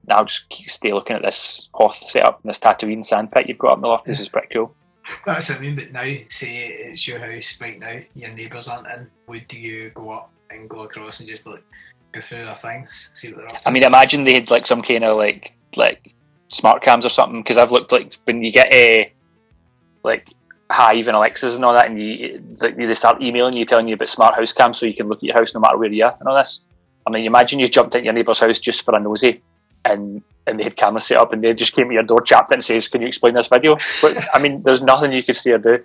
[0.10, 3.48] now I'll just keep- stay looking at this Hoth setup and this Tatooine sand pit
[3.48, 4.76] you've got up in the loft this is pretty cool
[5.26, 5.76] That's what I mean.
[5.76, 9.08] But now, say it's your house right now, your neighbours aren't in.
[9.28, 11.63] Would you go up and go across and just like
[12.12, 13.69] go through their things, see what they're up to?
[13.69, 16.12] I mean imagine they had like some kind of like like
[16.50, 19.12] smart cams or something because I've looked like when you get a
[20.04, 20.28] like
[20.72, 23.95] Hive and Alexas and all that, and you like they start emailing you telling you
[23.95, 26.06] about smart house cams so you can look at your house no matter where you
[26.06, 26.65] are and all this.
[27.08, 29.41] I mean, imagine you jumped into your neighbour's house just for a nosy,
[29.86, 32.52] and and they had cameras set up, and they just came to your door, chapped
[32.52, 35.38] it, and says, "Can you explain this video?" But I mean, there's nothing you could
[35.38, 35.84] say or do.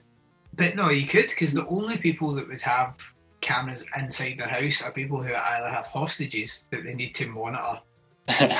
[0.56, 2.96] But no, you could because the only people that would have
[3.40, 7.78] cameras inside their house are people who either have hostages that they need to monitor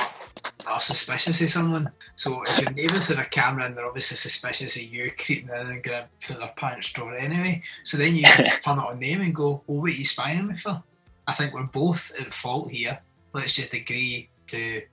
[0.67, 1.89] are suspicious of someone.
[2.15, 5.67] So if your neighbours have a camera and they're obviously suspicious of you creeping in
[5.67, 9.21] and going through their pants drawer anyway, so then you can turn it on them
[9.21, 10.83] and go, "Well, what are you spying on me for?"
[11.27, 12.99] I think we're both at fault here.
[13.33, 14.83] Let's just agree to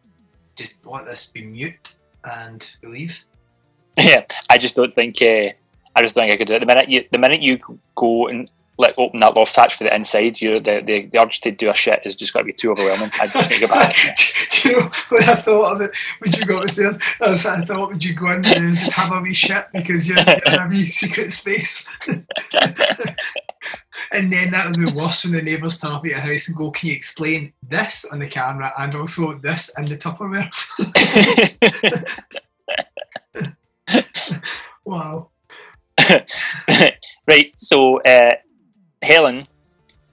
[0.62, 3.24] just let this be mute and leave.
[3.98, 5.20] yeah, I just don't think.
[5.20, 5.50] Uh,
[5.94, 6.60] I just don't think I could do it.
[6.60, 7.58] The minute you, the minute you
[7.94, 11.40] go and like open that loft hatch for the inside, you the, the the urge
[11.42, 13.10] to do a shit is just got to be too overwhelming.
[13.20, 13.94] I just need to go back.
[14.50, 15.90] Do you know when I thought of it?
[16.20, 16.98] Would you go upstairs?
[17.20, 17.90] I thought.
[17.90, 20.68] Would you go in and just have a wee shit because you're, you're in a
[20.68, 21.88] wee secret space?
[24.12, 26.56] and then that would be worse when the neighbours turn up at your house and
[26.56, 30.50] go, "Can you explain this on the camera and also this in the Tupperware?"
[34.84, 35.28] wow.
[37.28, 37.52] right.
[37.56, 38.34] So uh,
[39.02, 39.46] Helen,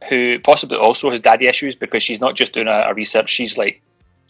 [0.07, 3.57] who possibly also has daddy issues because she's not just doing a, a research, she's
[3.57, 3.81] like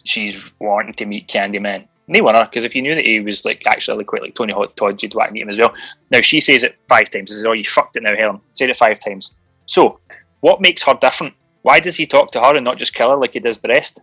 [0.04, 1.86] she's wanting to meet Candyman.
[2.08, 4.76] Want her because if you knew that he was like actually quite like Tony Hot
[4.76, 5.76] Todd, you'd want to meet him as well.
[6.10, 7.30] Now she says it five times.
[7.30, 9.32] She says, "Oh, you fucked it now, Helen." Said it five times.
[9.70, 10.00] So,
[10.40, 11.36] what makes her different?
[11.62, 13.68] Why does he talk to her and not just kill her like he does the
[13.68, 14.02] rest?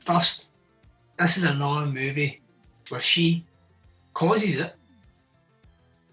[0.00, 0.50] First,
[1.20, 2.40] this is another movie
[2.88, 3.46] where she
[4.12, 4.74] causes it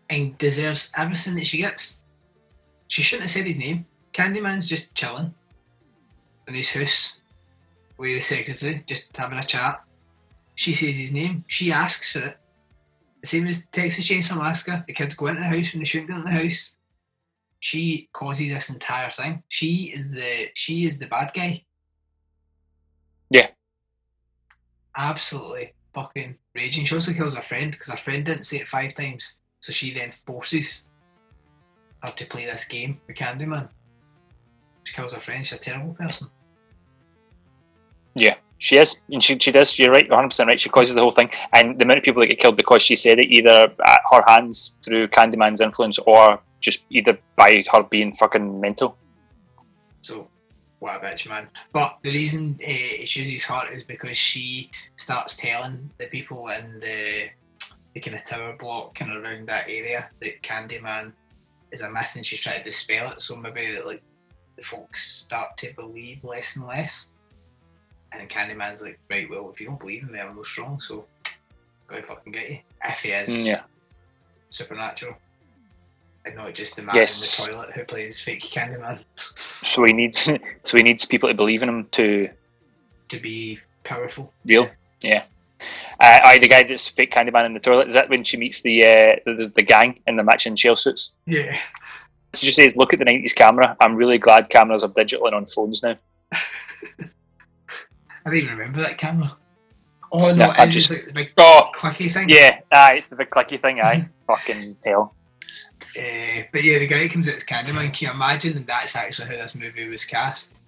[0.08, 2.04] and deserves everything that she gets.
[2.90, 3.88] She shouldn't have said his name.
[4.14, 5.34] Candyman's just chilling
[6.48, 7.24] in his house
[7.98, 9.82] with the secretary, just having a chat.
[10.54, 11.44] She says his name.
[11.48, 12.38] She asks for it.
[13.22, 14.84] The same as Texas Chainsaw Massacre.
[14.86, 16.76] The kids go into the house when they shouldn't go into the house.
[17.60, 19.44] She causes this entire thing.
[19.50, 21.66] She is the she is the bad guy.
[23.30, 23.48] Yeah.
[24.96, 26.86] Absolutely fucking raging.
[26.86, 29.42] She also kills her friend because her friend didn't say it five times.
[29.62, 30.90] So she then forces
[32.02, 33.70] her to play this game with Candyman.
[34.84, 35.46] She kills her friend.
[35.46, 36.30] She's a terrible person.
[38.16, 39.78] Yeah, she is, and she she does.
[39.78, 40.60] You're right, 100 percent right.
[40.60, 42.96] She causes the whole thing, and the amount of people that get killed because she
[42.96, 48.14] said it, either at her hands through Candyman's influence, or just either by her being
[48.14, 48.98] fucking mental.
[50.02, 50.28] So
[50.80, 51.50] what a bitch, man.
[51.74, 56.80] But the reason uh, he chooses Hart is because she starts telling the people in
[56.80, 57.30] the
[57.94, 61.12] the kind of tower block, kind of around that area, that Candyman
[61.72, 63.22] is a myth, and she's trying to dispel it.
[63.22, 64.04] So maybe like
[64.58, 67.12] the folks start to believe less and less.
[68.12, 71.06] And Candyman's like, right, well, if you don't believe in me, I'm no strong, so
[71.88, 72.60] go fucking get you.
[72.84, 73.64] If he is Yeah.
[74.52, 75.16] supernatural.
[76.26, 77.48] And not just the man Yes.
[77.48, 79.00] in the toilet who plays fake Candyman
[79.36, 80.30] So he needs
[80.64, 82.30] so he needs people to believe in him to
[83.10, 84.32] to be powerful.
[84.46, 84.70] real.
[85.02, 85.24] Yeah.
[86.02, 87.88] Uh, aye, the guy that's fake Candyman in the toilet.
[87.90, 91.14] Is that when she meets the uh, the, the gang in the matching shell suits?
[91.26, 91.58] Yeah.
[92.36, 93.76] She just says, "Look at the '90s camera.
[93.82, 95.98] I'm really glad cameras are digital and on phones now."
[97.02, 97.06] I
[98.26, 99.36] don't even remember that camera.
[100.12, 102.30] Oh no, No, it's just just- like the big Oh, clicky thing.
[102.30, 102.60] yeah.
[102.72, 103.80] Aye, it's the big clicky thing.
[103.82, 105.16] Aye, fucking hell.
[105.98, 107.94] Uh, but yeah, the guy comes out as Candyman.
[107.94, 110.60] Can you imagine that that's actually how this movie was cast?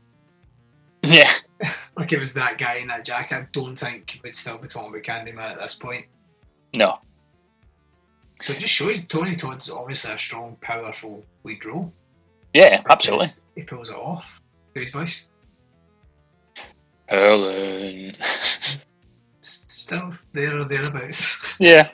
[1.04, 1.30] Yeah.
[1.98, 3.36] Like it was that guy in that jacket.
[3.36, 6.06] I don't think we'd still be talking about Candyman at this point.
[6.76, 6.98] No.
[8.40, 11.94] So it just shows Tony Todd's obviously a strong, powerful lead role.
[12.54, 13.28] Yeah, absolutely.
[13.56, 14.42] He pulls it off.
[14.74, 15.30] Do his voice.
[17.08, 18.14] Helen.
[19.42, 21.56] Still there or thereabouts.
[21.60, 21.90] Yeah.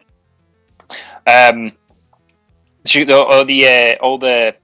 [1.25, 1.73] Um.
[2.87, 4.55] Shoot, the, all the uh, all the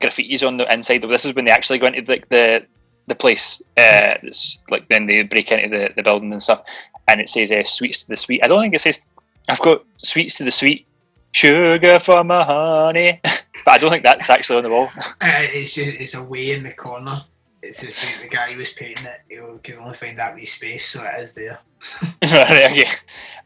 [0.00, 1.04] graffitis on the inside.
[1.04, 2.66] of This is when they actually go into the the,
[3.06, 3.60] the place.
[3.76, 6.62] Uh, it's like then they break into the, the building and stuff,
[7.08, 9.00] and it says uh, "sweets to the sweet." I don't think it says.
[9.48, 10.86] I've got sweets to the sweet,
[11.32, 14.90] sugar for my honey, but I don't think that's actually on the wall.
[15.20, 17.24] Uh, it's just it's away in the corner.
[17.62, 19.20] It's just like the guy who was painting it.
[19.28, 21.58] He can only find that wee space, so it is there.
[22.22, 22.84] right, okay.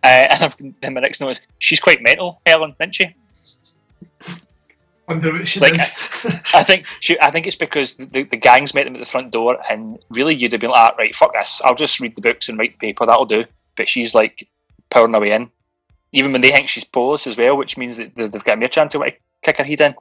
[0.03, 3.15] Uh, and I've, then my next note is she's quite mental, Helen, isn't she?
[5.09, 6.41] Wonder what she Like, did.
[6.53, 7.19] I think she.
[7.21, 10.35] I think it's because the, the gangs met them at the front door, and really
[10.35, 11.63] you'd have been like, ah, right, fuck this.
[11.65, 13.07] I'll just read the books and write the paper.
[13.07, 13.45] That'll do.
[13.77, 14.47] But she's like
[14.91, 15.51] powering her way in,
[16.13, 18.69] even when they think she's Polish as well, which means that they've got a mere
[18.69, 19.95] chance of to kick her head in.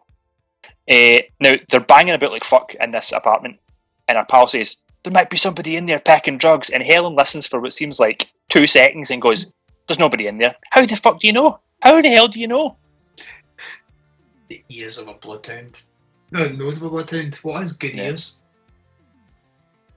[0.92, 3.58] Uh, now they're banging about like fuck in this apartment,
[4.10, 7.48] and our pal says there might be somebody in there packing drugs, and Helen listens
[7.48, 9.48] for what seems like two seconds and goes,
[9.88, 10.56] "There's nobody in there.
[10.72, 11.60] How the fuck do you know?
[11.82, 12.78] How the hell do you know?"
[14.50, 15.84] The ears of a bloodhound.
[16.32, 17.36] No, the nose of a bloodhound.
[17.36, 18.04] What is good Yeah.
[18.10, 18.42] ears?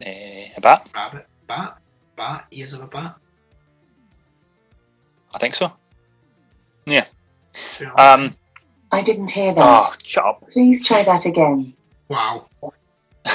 [0.01, 0.89] Uh, a bat?
[0.95, 1.27] Rabbit.
[1.47, 1.79] Bat.
[2.17, 2.47] Bat.
[2.51, 3.17] Ears of a bat.
[5.35, 5.73] I think so.
[6.87, 7.07] Yeah.
[7.97, 8.37] Um.
[8.93, 9.85] I didn't hear that.
[9.87, 10.51] Oh, shut up.
[10.51, 11.75] Please try that again.
[12.09, 12.49] Wow.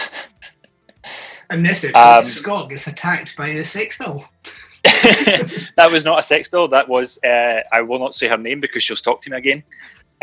[1.50, 4.26] And this episode, Um, Scott gets attacked by the sex doll.
[4.84, 6.68] that was not a sex doll.
[6.70, 7.20] That was.
[7.24, 9.64] Uh, I will not say her name because she'll talk to me again.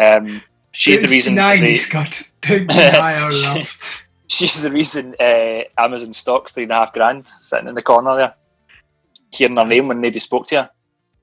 [0.00, 1.34] Um, she's the reason.
[1.34, 2.28] Deny me, they- Scott.
[2.40, 3.76] Don't deny our love.
[4.26, 8.16] she's the reason uh, Amazon stock's three and a half grand sitting in the corner
[8.16, 8.34] there,
[9.30, 10.70] hearing her name when nobody spoke to her.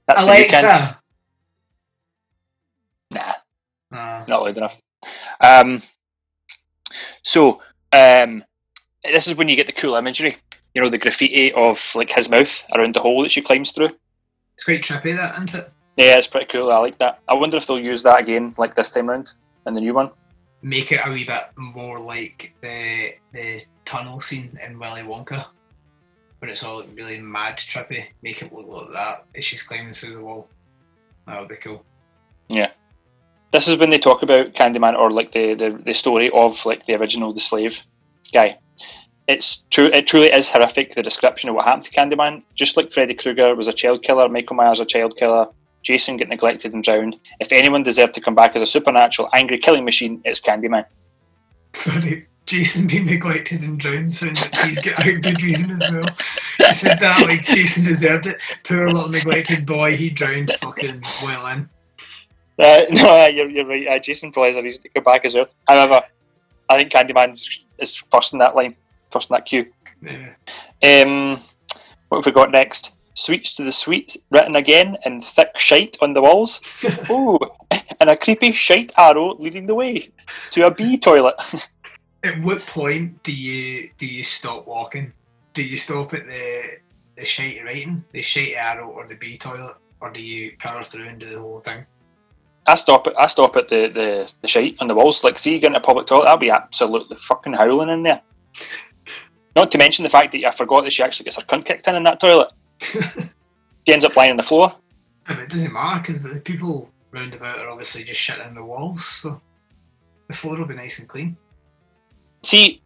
[0.08, 0.24] That's.
[0.24, 1.00] Alexa.
[3.12, 3.34] Nah,
[3.92, 4.24] Ah.
[4.28, 4.80] not loud enough.
[5.42, 5.80] Um,
[7.24, 8.44] so um,
[9.04, 10.36] this is when you get the cool imagery.
[10.76, 13.90] You know the graffiti of like his mouth around the hole that she climbs through.
[14.54, 15.72] It's quite trippy, that, isn't it?
[15.98, 16.72] Yeah, it's pretty cool.
[16.72, 17.20] I like that.
[17.28, 19.32] I wonder if they'll use that again, like this time round,
[19.70, 20.12] in the new one.
[20.62, 25.46] Make it a wee bit more like the the tunnel scene in Willy Wonka,
[26.40, 28.08] when it's all really mad trippy.
[28.22, 30.50] Make it look like that as she's climbing through the wall.
[31.28, 31.86] That would be cool.
[32.50, 32.72] Yeah.
[33.52, 36.86] This is when they talk about Candyman or like the, the, the story of like
[36.86, 37.82] the original the slave
[38.34, 38.60] guy.
[39.28, 42.44] It's true it truly is horrific the description of what happened to Candyman.
[42.56, 45.48] Just like Freddy Krueger was a child killer, Michael Myers a child killer,
[45.84, 47.18] Jason get neglected and drowned.
[47.40, 50.86] If anyone deserved to come back as a supernatural, angry killing machine, it's Candyman.
[51.74, 56.10] Sorry, Jason being neglected and drowned sounds like he's got a good reason as well.
[56.60, 58.38] You said that like Jason deserved it.
[58.64, 61.70] Poor little neglected boy, he drowned fucking well in.
[62.58, 63.88] Uh, no, uh, you're, you're right.
[63.88, 65.48] Uh, Jason probably has a reason to go back as well.
[65.68, 66.02] However,
[66.68, 67.32] I think Candyman
[67.80, 68.76] is first in that line,
[69.12, 69.72] first in that queue.
[70.02, 70.34] Yeah.
[70.84, 71.40] Um,
[72.10, 72.96] what have we got next?
[73.20, 76.62] Sweets to the sweets, written again in thick shite on the walls.
[77.12, 77.38] Ooh,
[78.00, 80.10] and a creepy shite arrow leading the way
[80.52, 81.36] to a bee toilet.
[82.24, 85.12] At what point do you do you stop walking?
[85.54, 86.78] Do you stop at the
[87.18, 91.10] the shite writing, the shite arrow, or the bee toilet, or do you power through
[91.10, 91.86] and do the whole thing?
[92.68, 95.26] I stop at I stop at the, the, the shite on the walls.
[95.26, 98.22] Like, see you get into a public toilet, I'll be absolutely fucking howling in there.
[99.58, 101.88] Not to mention the fact that I forgot that she actually gets her cunt kicked
[101.88, 102.50] in in that toilet.
[102.80, 104.76] She ends up lying on the floor.
[105.28, 108.64] And it doesn't matter because the people round about are obviously just shitting in the
[108.64, 109.42] walls, so
[110.28, 111.38] the floor will be nice and clean.
[112.44, 112.82] See,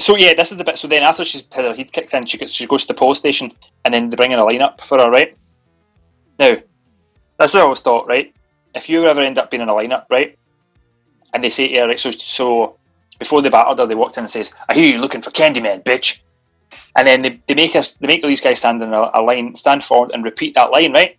[0.00, 0.78] So yeah, this is the bit.
[0.78, 2.94] So then after she's had her heat kicked in, she goes, she goes to the
[2.94, 3.52] police station,
[3.84, 5.10] and then they bring in a lineup for her.
[5.10, 5.36] Right
[6.38, 6.56] now,
[7.38, 8.08] that's what I always thought.
[8.08, 8.34] Right,
[8.74, 10.36] if you ever end up being in a lineup, right,
[11.32, 12.76] and they say to her, right, so so
[13.18, 15.84] before they battered her, they walked in and says, "I hear you looking for Candyman,
[15.84, 16.22] bitch,"
[16.96, 19.54] and then they, they make us they make these guys stand in a, a line,
[19.56, 20.92] stand forward, and repeat that line.
[20.92, 21.16] Right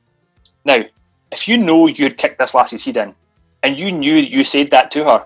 [0.64, 0.84] now,
[1.32, 3.16] if you know you'd kicked this lassie's head in,
[3.64, 5.26] and you knew you said that to her,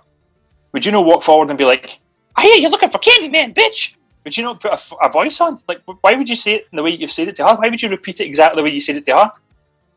[0.71, 1.99] would you not walk forward and be like,
[2.35, 3.95] I hear you're looking for Candyman, bitch?
[4.23, 4.71] Would you not put
[5.01, 5.59] a voice on?
[5.67, 7.55] Like, why would you say it in the way you've said it to her?
[7.55, 9.31] Why would you repeat it exactly the way you said it to her?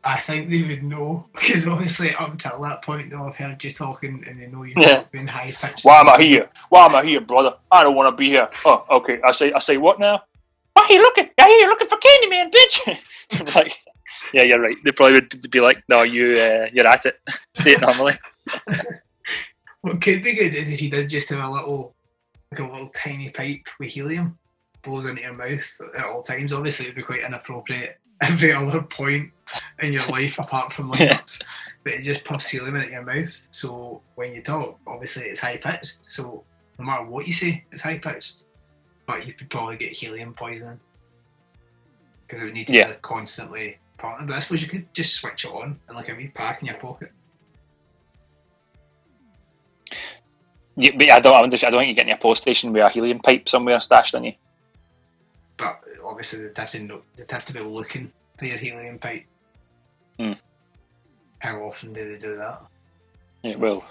[0.05, 3.71] I think they would know because obviously up until that point they'll have heard you
[3.71, 5.03] talking and they know you've Yeah.
[5.11, 5.85] been high pitched.
[5.85, 6.49] Why am I here?
[6.69, 7.55] Why am I here, brother?
[7.71, 8.49] I don't want to be here.
[8.65, 9.19] Oh, okay.
[9.23, 10.21] I say, I say, what now?
[10.73, 11.29] Why are you looking?
[11.37, 13.55] I hear you're looking for Candyman, bitch.
[13.55, 13.77] like,
[14.33, 14.75] yeah, you're right.
[14.83, 17.19] They probably would be like, no, you, uh, you're at it.
[17.53, 18.17] say it normally.
[19.81, 21.93] What could be good is if you did just have a little,
[22.51, 24.37] like a little tiny pipe with helium
[24.81, 26.53] blows into your mouth at all times.
[26.53, 29.31] Obviously, it'd be quite inappropriate every other point
[29.81, 31.43] in your life apart from lineups.
[31.83, 33.47] but it just puffs helium into your mouth.
[33.51, 36.09] So when you talk, obviously it's high pitched.
[36.11, 36.43] So
[36.79, 38.45] no matter what you say, it's high pitched.
[39.05, 40.79] But you could probably get helium poisoning
[42.25, 42.91] because it would need to Yeah.
[42.91, 44.29] be constantly partnered.
[44.29, 46.67] But I suppose you could just switch it on and like a wee pack in
[46.67, 47.09] your pocket.
[50.75, 52.73] Yeah, but I don't, I don't I don't think you get in a post station
[52.73, 54.33] with a helium pipe somewhere stashed in you.
[55.57, 59.25] But obviously they'd have to know, they'd have to be looking for your helium pipe.
[60.19, 60.33] Hmm.
[61.39, 62.61] How often do they do that?
[63.43, 63.85] Yeah, well,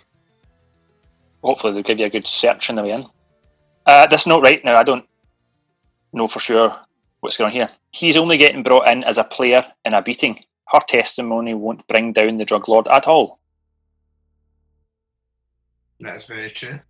[1.42, 3.06] hopefully they'll give you a good search on the way in.
[3.84, 5.04] Uh, this note right now, I don't
[6.12, 6.78] know for sure
[7.20, 7.70] what's going on here.
[7.90, 10.44] He's only getting brought in as a player in a beating.
[10.68, 13.38] Her testimony won't bring down the drug lord at all.
[16.00, 16.80] That's very true.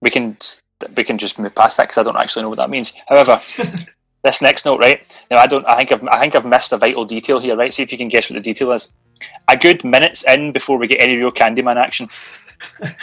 [0.00, 0.36] We can
[0.94, 2.92] we can just move past that because I don't actually know what that means.
[3.08, 3.40] However,
[4.28, 5.64] this next note, right now, I don't.
[5.66, 7.56] I think I've I think I've missed a vital detail here.
[7.56, 8.92] Right, see if you can guess what the detail is.
[9.48, 12.08] A good minutes in before we get any real Candyman action.
[12.80, 12.94] I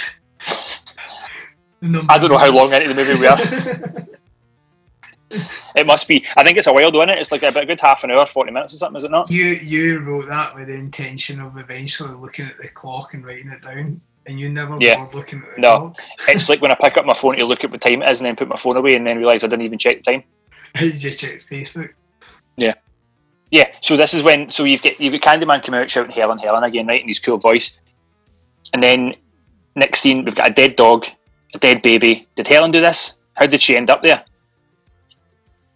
[2.17, 3.37] don't know how long into the movie we are.
[5.75, 6.23] It must be.
[6.37, 7.19] I think it's a while, though, isn't it?
[7.19, 9.29] It's like about a good half an hour, forty minutes or something, is it not?
[9.29, 13.49] You you wrote that with the intention of eventually looking at the clock and writing
[13.49, 15.05] it down, and you never Yeah.
[15.13, 15.93] looking at the No,
[16.29, 18.21] it's like when I pick up my phone to look at what time it is,
[18.21, 20.23] and then put my phone away, and then realise I didn't even check the time.
[20.79, 21.93] you just checked Facebook.
[22.57, 22.73] Yeah.
[23.51, 26.39] Yeah, so this is when so you've got you've got Candyman come out shouting Helen,
[26.39, 27.77] Helen again, right, in his cool voice.
[28.73, 29.15] And then
[29.75, 31.05] next scene we've got a dead dog,
[31.53, 32.27] a dead baby.
[32.35, 33.15] Did Helen do this?
[33.35, 34.25] How did she end up there?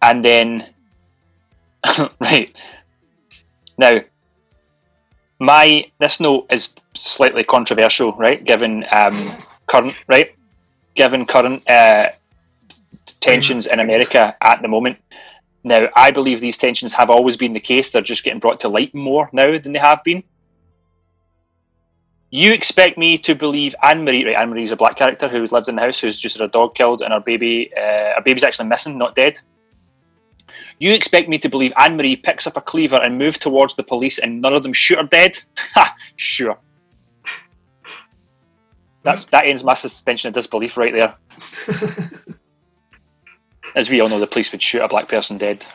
[0.02, 0.68] And then
[2.20, 2.54] right.
[3.78, 4.00] Now
[5.38, 8.44] my this note is slightly controversial, right?
[8.44, 9.36] Given um
[9.66, 10.34] current right?
[10.94, 12.10] Given current uh
[13.12, 14.98] tensions in America at the moment.
[15.62, 17.90] Now, I believe these tensions have always been the case.
[17.90, 20.22] They're just getting brought to light more now than they have been.
[22.30, 24.24] You expect me to believe Anne Marie?
[24.24, 26.48] Right, Anne Marie is a black character who lives in the house, who's just had
[26.48, 29.40] a dog killed, and her baby, uh, her baby's actually missing, not dead.
[30.78, 33.82] You expect me to believe Anne Marie picks up a cleaver and moves towards the
[33.82, 35.38] police, and none of them shoot her dead?
[35.74, 35.94] Ha!
[36.16, 36.58] Sure.
[39.02, 41.16] That's that ends my suspension of disbelief right there.
[43.74, 45.66] As we all know, the police would shoot a black person dead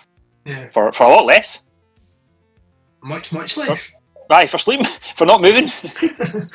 [0.45, 0.69] Yeah.
[0.69, 1.61] for for a lot less.
[3.01, 3.95] Much much less.
[4.29, 4.85] Aye, for sleeping,
[5.15, 5.69] for not moving.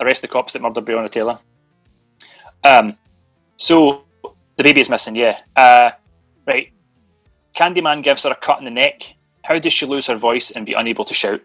[0.00, 1.38] Arrest the cops that murdered Breonna Taylor.
[2.64, 2.94] Um,
[3.56, 4.04] so
[4.56, 5.14] the baby is missing.
[5.16, 5.38] Yeah.
[5.56, 5.90] Uh,
[6.46, 6.70] right.
[7.56, 9.00] Candyman gives her a cut in the neck.
[9.44, 11.40] How does she lose her voice and be unable to shout?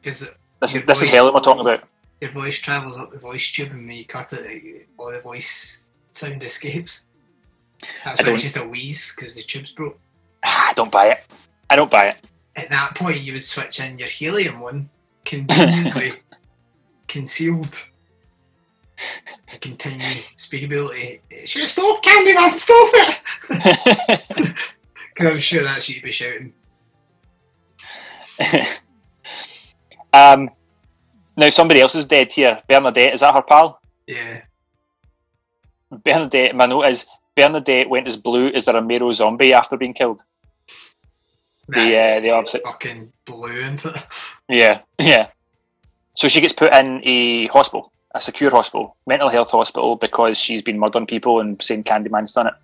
[0.00, 0.20] Because
[0.60, 1.82] This is this is voice- Helen we're talking about.
[2.22, 5.90] Your voice travels up the voice tube, and when you cut it, all the voice
[6.12, 7.02] sound escapes.
[8.04, 9.98] That's I why it's just a wheeze because the tube's broke.
[10.44, 11.18] Ah, I don't buy it.
[11.68, 12.16] I don't buy it.
[12.54, 14.88] At that point, you would switch in your helium one,
[15.24, 16.12] conveniently
[17.08, 17.88] concealed.
[19.50, 20.06] And continue
[20.36, 21.20] speakability.
[21.44, 24.54] Should stop, Candyman, stop it!
[25.14, 26.54] Because I'm sure that's you be shouting.
[30.14, 30.48] um,
[31.36, 32.62] now somebody else is dead here.
[32.68, 33.80] Bernadette, is that her pal?
[34.06, 34.42] Yeah.
[35.90, 37.06] Bernadette, my note is
[37.36, 40.22] Bernadette went as blue as the Romero zombie after being killed.
[41.68, 42.62] The uh, the opposite.
[42.64, 44.02] Fucking blue into it.
[44.48, 45.28] Yeah, yeah.
[46.14, 50.60] So she gets put in a hospital, a secure hospital, mental health hospital, because she's
[50.60, 52.54] been murdering people and saying Candyman's done it.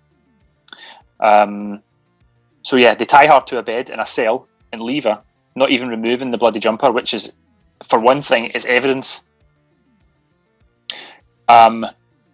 [1.19, 1.81] Um,
[2.61, 5.19] so yeah, they tie her to a bed in a cell and leave her,
[5.55, 7.33] not even removing the bloody jumper, which is,
[7.83, 9.21] for one thing, is evidence.
[11.47, 11.85] Um,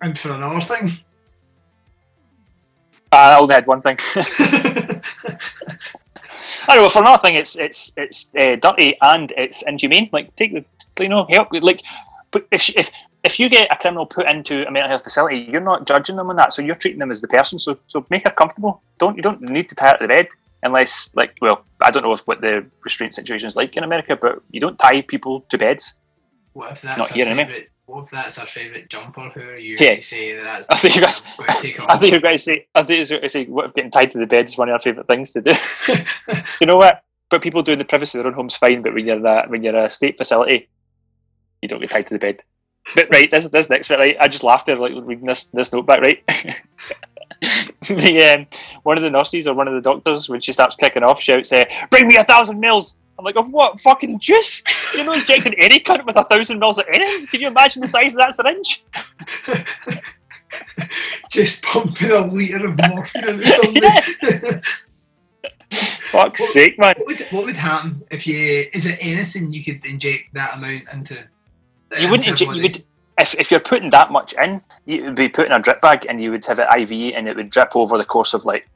[0.01, 0.91] And for another thing,
[3.11, 3.97] I only had one thing.
[6.67, 6.89] I don't know.
[6.89, 10.09] For another thing, it's it's it's uh, dirty and it's inhumane.
[10.11, 10.65] Like take the
[11.03, 11.49] you know help.
[11.51, 11.81] Like,
[12.31, 12.91] but if if
[13.23, 16.29] if you get a criminal put into a mental health facility, you're not judging them
[16.29, 16.53] on that.
[16.53, 17.57] So you're treating them as the person.
[17.57, 18.81] So so make her comfortable.
[18.97, 20.27] Don't you don't need to tie her to the bed
[20.65, 24.41] unless like well I don't know what the restraint situation is like in America, but
[24.51, 25.95] you don't tie people to beds.
[26.53, 27.47] what if that's Not our here, innit?
[27.47, 27.69] favourite?
[27.87, 29.29] What if that's our favourite jumper?
[29.35, 29.95] Who are you Yeah.
[29.95, 30.67] to say that that's?
[30.73, 31.21] I think you guys.
[31.93, 32.67] I think you guys say.
[32.73, 34.73] I think you to say what if getting tied to the bed is one of
[34.73, 35.53] our favourite things to do.
[36.61, 37.03] you know what?
[37.29, 38.81] But people do in the privacy of their own homes fine.
[38.81, 40.67] But when you're a, when you're a state facility,
[41.61, 42.41] you don't get tied to the bed.
[42.95, 44.17] But right, this this next bit, right?
[44.19, 46.23] I just laughed there, like reading this this note back, right?
[47.87, 48.47] the um,
[48.83, 51.51] one of the nurses or one of the doctors, when she starts kicking off, shouts,
[51.51, 53.79] uh, "Bring me a thousand mils!" I'm like, "Of what?
[53.79, 54.61] Fucking juice?
[54.93, 57.27] You're not injecting any cunt with a thousand mils of anything?
[57.27, 58.83] Can you imagine the size of that syringe?"
[61.29, 64.61] Just pumping a litre of morphine into somebody.
[66.11, 66.93] Fuck's sake, man!
[66.97, 68.69] What would, what would happen if you?
[68.73, 71.27] Is it anything you could inject that amount into?
[71.99, 72.51] You wouldn't inject.
[72.53, 72.83] You would
[73.19, 76.21] if, if you're putting that much in, you would be putting a drip bag and
[76.21, 78.67] you would have it IV and it would drip over the course of like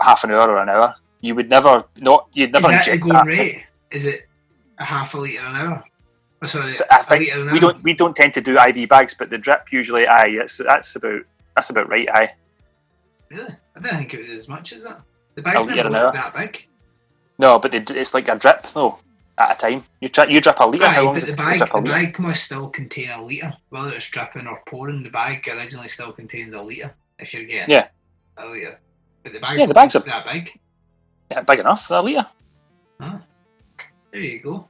[0.00, 0.94] half an hour or an hour.
[1.20, 2.28] You would never not.
[2.32, 3.26] You'd Is never that the inject going that.
[3.26, 3.64] rate?
[3.90, 4.26] Is it
[4.78, 5.84] a half a litre an hour?
[6.40, 7.58] Oh, sorry, So I a think we hour?
[7.58, 10.36] don't we don't tend to do IV bags, but the drip usually aye.
[10.38, 11.22] That's that's about
[11.56, 12.08] that's about right.
[12.12, 12.30] Aye.
[13.30, 13.52] Really?
[13.76, 15.00] I don't think it was as much as that.
[15.34, 16.66] The bags never an look that big.
[17.38, 18.98] No, but they, it's like a drip though
[19.38, 19.84] at a time.
[20.00, 20.86] You try, you drip a liter.
[20.88, 23.54] How Aye, but the it take to bag, the bag must still contain a litre.
[23.70, 26.94] Whether it's dripping or pouring, the bag originally still contains a litre.
[27.18, 27.88] If you're getting Yeah.
[28.36, 28.78] a litre.
[29.22, 30.60] But the bags Yeah, the bags are- that big.
[31.32, 31.90] Yeah, big enough.
[31.90, 32.26] A liter.
[33.00, 33.18] Huh.
[34.10, 34.68] There you go.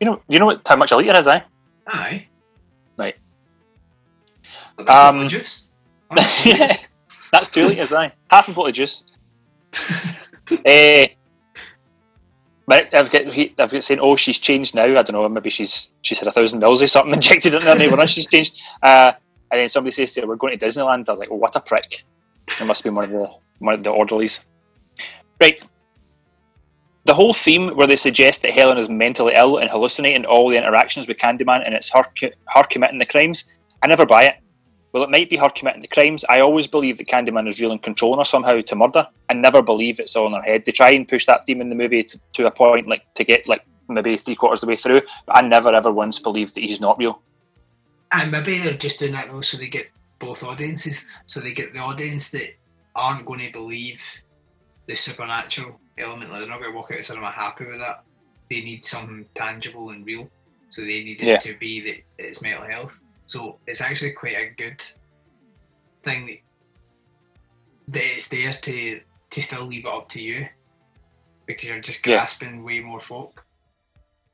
[0.00, 1.42] You know you know what, how much a liter is, aye?
[1.86, 2.28] Aye.
[2.96, 3.16] Right.
[4.88, 5.68] Um, juice.
[6.16, 6.76] Oh,
[7.32, 8.12] That's two litres, aye.
[8.30, 9.04] Half a bottle of juice.
[10.64, 11.06] Eh,
[12.68, 14.84] I've got I've got saying, oh, she's changed now.
[14.84, 17.76] I don't know, maybe she's she's had a thousand mils or something injected in there.
[17.76, 18.62] Neighbour, she's changed.
[18.82, 19.12] Uh,
[19.50, 21.60] and then somebody says to her, "We're going to Disneyland." I was like, "What a
[21.60, 22.04] prick!"
[22.60, 24.40] It must be one of the one of the orderlies.
[25.40, 25.62] Right.
[27.04, 30.56] The whole theme where they suggest that Helen is mentally ill and hallucinating all the
[30.56, 32.04] interactions with Candyman, and it's her
[32.48, 33.44] her committing the crimes.
[33.82, 34.36] I never buy it.
[34.94, 36.24] Well, it might be her committing the crimes.
[36.30, 39.08] I always believe that Candyman is real and controlling her somehow to murder.
[39.28, 40.64] I never believe it's all in her head.
[40.64, 43.24] They try and push that theme in the movie to, to a point, like to
[43.24, 45.02] get like maybe three quarters of the way through.
[45.26, 47.20] But I never ever once believed that he's not real.
[48.12, 49.88] And maybe they're just doing that though so they get
[50.20, 51.08] both audiences.
[51.26, 52.50] So they get the audience that
[52.94, 54.00] aren't going to believe
[54.86, 56.30] the supernatural element.
[56.30, 58.04] Like they're not going to walk out of cinema happy with that.
[58.48, 60.30] They need something tangible and real.
[60.68, 61.38] So they need it Yeah.
[61.38, 63.00] to be that it's mental health.
[63.26, 64.82] So it's actually quite a good
[66.02, 66.38] thing
[67.88, 69.00] that, it's there to
[69.30, 70.46] to still leave it up to you
[71.46, 72.16] because you're just Yeah.
[72.18, 73.44] grasping way more folk.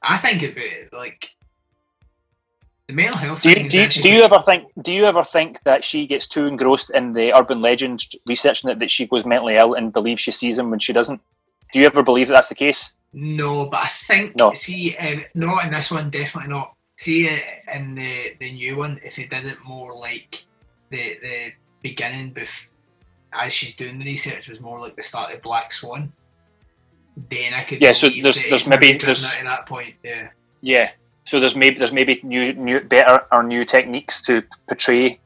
[0.03, 1.31] I think it be like
[2.87, 5.63] the mental health Do you, do, you, do you ever think do you ever think
[5.65, 9.57] that she gets too engrossed in the urban legend researching it that she goes mentally
[9.57, 11.21] ill and believes she sees him when she doesn't?
[11.73, 12.95] Do you ever believe that that's the case?
[13.13, 14.53] No, but I think No.
[14.53, 16.75] see, um, not in this one, definitely not.
[17.01, 17.27] See,
[17.75, 20.45] in the the new one, if they did it more like
[20.91, 22.69] the the beginning, bef-
[23.33, 26.13] as she's doing the research, was more like the start of Black Swan.
[27.31, 29.95] Then I could Yeah, so there's- that there's maybe- there's- to that point.
[30.03, 30.29] Yeah,
[30.61, 30.91] Yeah.
[31.25, 35.21] So there's maybe there's maybe new new better or new techniques to portray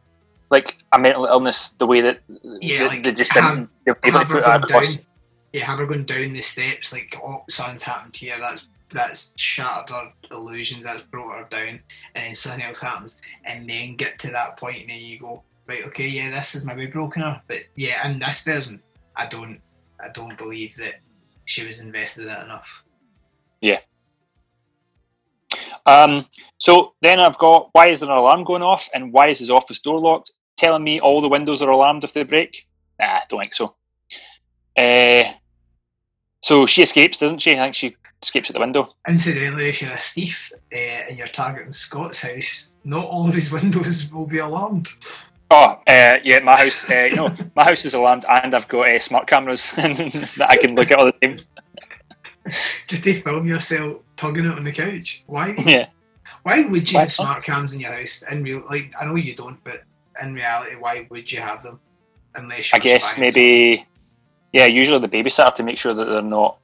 [0.50, 2.20] like a mental illness the way that
[2.60, 4.62] Yeah, they, like, they just have- didn't they were able to have her put that
[4.62, 5.04] going down.
[5.52, 8.38] Yeah, have her going down the steps like, oh, something's happened here.
[8.38, 10.84] That's that's shattered her illusions.
[10.84, 11.80] That's brought her down,
[12.14, 15.42] and then something else happens, and then get to that point, and then you go,
[15.66, 18.80] right, okay, yeah, this has maybe broken her, but yeah, in this version,
[19.16, 19.60] I don't,
[20.00, 20.94] I don't believe that
[21.44, 22.84] she was invested in it enough.
[23.60, 23.80] Yeah.
[25.86, 26.26] Um,
[26.56, 29.80] so then I've got why is an alarm going off and why is his office
[29.80, 30.32] door locked?
[30.56, 32.66] Telling me all the windows are alarmed if they break?
[32.98, 33.76] Nah, don't think so.
[34.76, 35.24] Uh,
[36.42, 37.52] so she escapes, doesn't she?
[37.52, 38.94] I think she escapes at the window.
[39.08, 43.52] Incidentally, if you're a thief uh, and you're targeting Scott's house, not all of his
[43.58, 44.88] windows will be alarmed.
[45.50, 46.88] Oh, uh, yeah, my house.
[46.88, 50.56] Uh, you know, my house is alarmed, and I've got uh, smart cameras that I
[50.56, 51.34] can look at all the time.
[52.46, 55.22] Just to film yourself tugging it on the couch.
[55.26, 55.54] Why?
[55.64, 55.88] Yeah.
[56.42, 58.22] Why would you Why have smart cams in your house?
[58.30, 59.82] In real, like I know you don't, but
[60.22, 61.80] in reality, why would you have them?
[62.34, 63.86] Unless I guess maybe,
[64.52, 66.58] yeah, usually the babysitter to make sure that they're not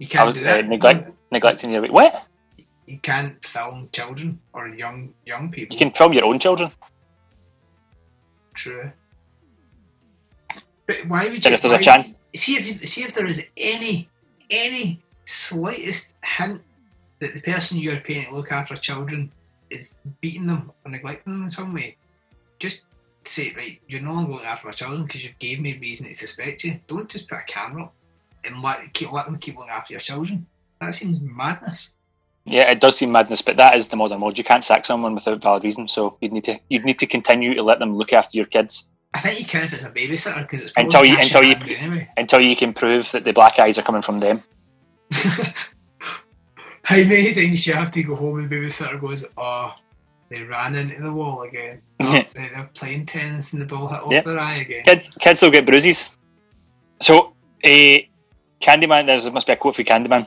[0.00, 0.66] You can't uh, do that.
[0.66, 1.86] neglect, neglecting your.
[1.92, 2.26] What?
[2.86, 5.74] You can't film children or young young people.
[5.74, 6.72] You can film your own children.
[8.54, 8.90] True.
[10.86, 11.50] But why would you?
[11.52, 14.08] If there's a chance- see if you- see if there is any
[14.50, 16.62] any slightest hint
[17.20, 19.30] that the person you're paying to look after children
[19.68, 21.96] is beating them or neglecting them in some way,
[22.58, 22.86] just
[23.24, 26.14] say right, you're no longer looking after my children because you've gave me reason to
[26.14, 26.80] suspect you.
[26.88, 27.94] Don't just put a camera up
[28.44, 30.46] and let keep let them keep looking after your children.
[30.80, 31.96] That seems madness.
[32.46, 34.38] Yeah, it does seem madness, but that is the modern world.
[34.38, 37.54] You can't sack someone without valid reason, so you'd need to you'd need to continue
[37.54, 40.42] to let them look after your kids I think you can if it's a babysitter
[40.42, 42.08] because it's until you until you anyway.
[42.16, 44.42] until you can prove that the black eyes are coming from them.
[46.82, 49.74] How many things you have to go home and babysitter goes, oh,
[50.28, 51.82] they ran into the wall again.
[52.02, 54.20] Oh, they- they're playing tennis and the ball hit off Yeah.
[54.22, 54.82] their eye again.
[54.84, 56.16] Kids kids will get bruises.
[57.02, 57.34] So,
[57.64, 57.98] uh,
[58.60, 60.26] Candyman, there's there must be a quote for Candyman.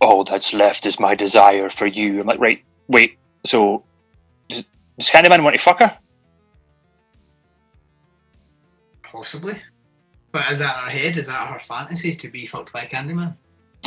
[0.00, 2.20] All that's left is my desire for you.
[2.20, 3.18] I'm like, right, wait.
[3.44, 3.84] So,
[4.48, 4.64] does,
[4.98, 5.96] does Candyman want to fuck her?
[9.02, 9.54] Possibly.
[10.32, 11.16] But is that her head?
[11.16, 13.36] Is that her fantasy to be fucked by Candyman?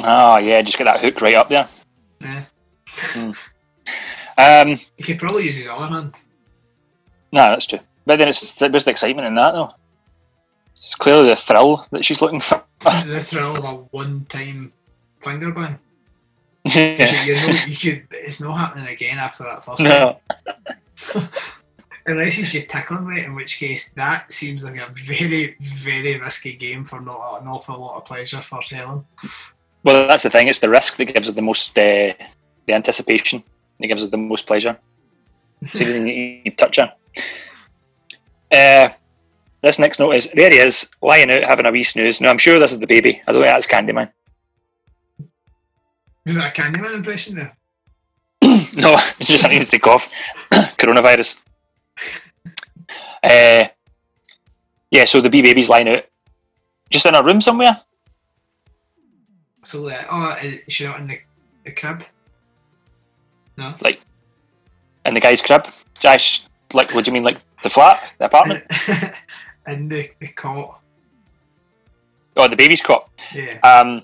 [0.03, 1.67] Oh yeah, just get that hook right up there.
[2.21, 2.43] Yeah.
[4.37, 6.21] Um, He could probably use his other hand.
[7.31, 7.79] no, that's true.
[8.05, 9.71] But then it's where's the excitement in that though?
[10.75, 12.63] It's clearly the thrill that she's looking for.
[13.05, 14.73] the thrill of a one-time
[15.21, 15.79] finger bang.
[16.65, 17.23] Yeah.
[17.23, 18.07] You, you know, you could.
[18.11, 19.81] It's not happening again after that first.
[19.81, 20.19] No.
[20.97, 21.29] time.
[22.07, 26.55] Unless he's just tickling me, in which case that seems like a very, very risky
[26.55, 29.03] game for not an awful lot of pleasure for Helen.
[29.83, 30.47] Well, that's the thing.
[30.47, 32.13] It's the risk that gives it the most, uh,
[32.65, 33.43] the anticipation
[33.79, 34.77] that gives it the most pleasure.
[35.73, 36.93] Doesn't you, you touch her.
[38.51, 38.89] Uh,
[39.65, 42.21] this next note is there he is lying out having a wee snooze.
[42.21, 43.19] Now I'm sure this is the baby.
[43.27, 44.11] I don't think that's Candyman.
[46.25, 47.57] Is that a Candyman impression there?
[48.77, 50.11] No, it's just I need to take off.
[50.51, 51.37] Coronavirus.
[53.23, 53.65] Uh,
[54.91, 56.03] yeah, so the bee baby's lying out
[56.91, 57.81] just in a room somewhere.
[59.63, 61.19] So, uh, oh, is she not in the,
[61.63, 62.03] the crib?
[63.57, 63.73] No.
[63.81, 63.99] like
[65.05, 65.65] in the guy's crib.
[65.99, 66.43] Josh,
[66.73, 68.63] like, what do you mean, like the flat, the apartment?
[69.67, 70.79] in the, the cot.
[72.37, 73.09] Oh, the baby's cot.
[73.33, 73.59] Yeah.
[73.61, 74.01] Um,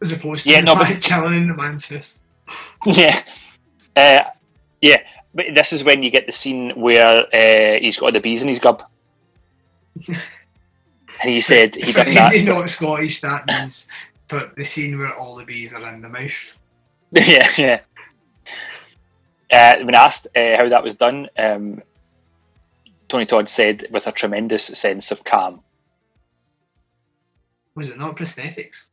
[0.00, 2.20] As opposed to yeah, the no, but in the man's house.
[2.86, 3.20] yeah,
[3.96, 4.24] uh,
[4.80, 5.02] yeah.
[5.34, 8.48] But this is when you get the scene where uh, he's got the bees in
[8.48, 8.84] his gob,
[10.08, 10.16] and
[11.22, 12.32] he said he done that.
[12.32, 13.88] he's not Scottish, that means
[14.28, 16.58] but the scene where all the bees are in the mouth.
[17.12, 17.80] yeah, yeah.
[19.52, 21.82] Uh, when asked uh, how that was done, um,
[23.14, 25.60] Tony Todd said with a tremendous sense of calm.
[27.76, 28.86] Was it not prosthetics?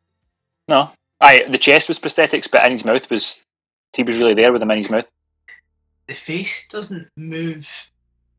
[0.67, 3.43] No, aye, the chest was prosthetics, but in his mouth was
[3.93, 5.07] he was really there with them in his mouth.
[6.05, 7.67] The face doesn't move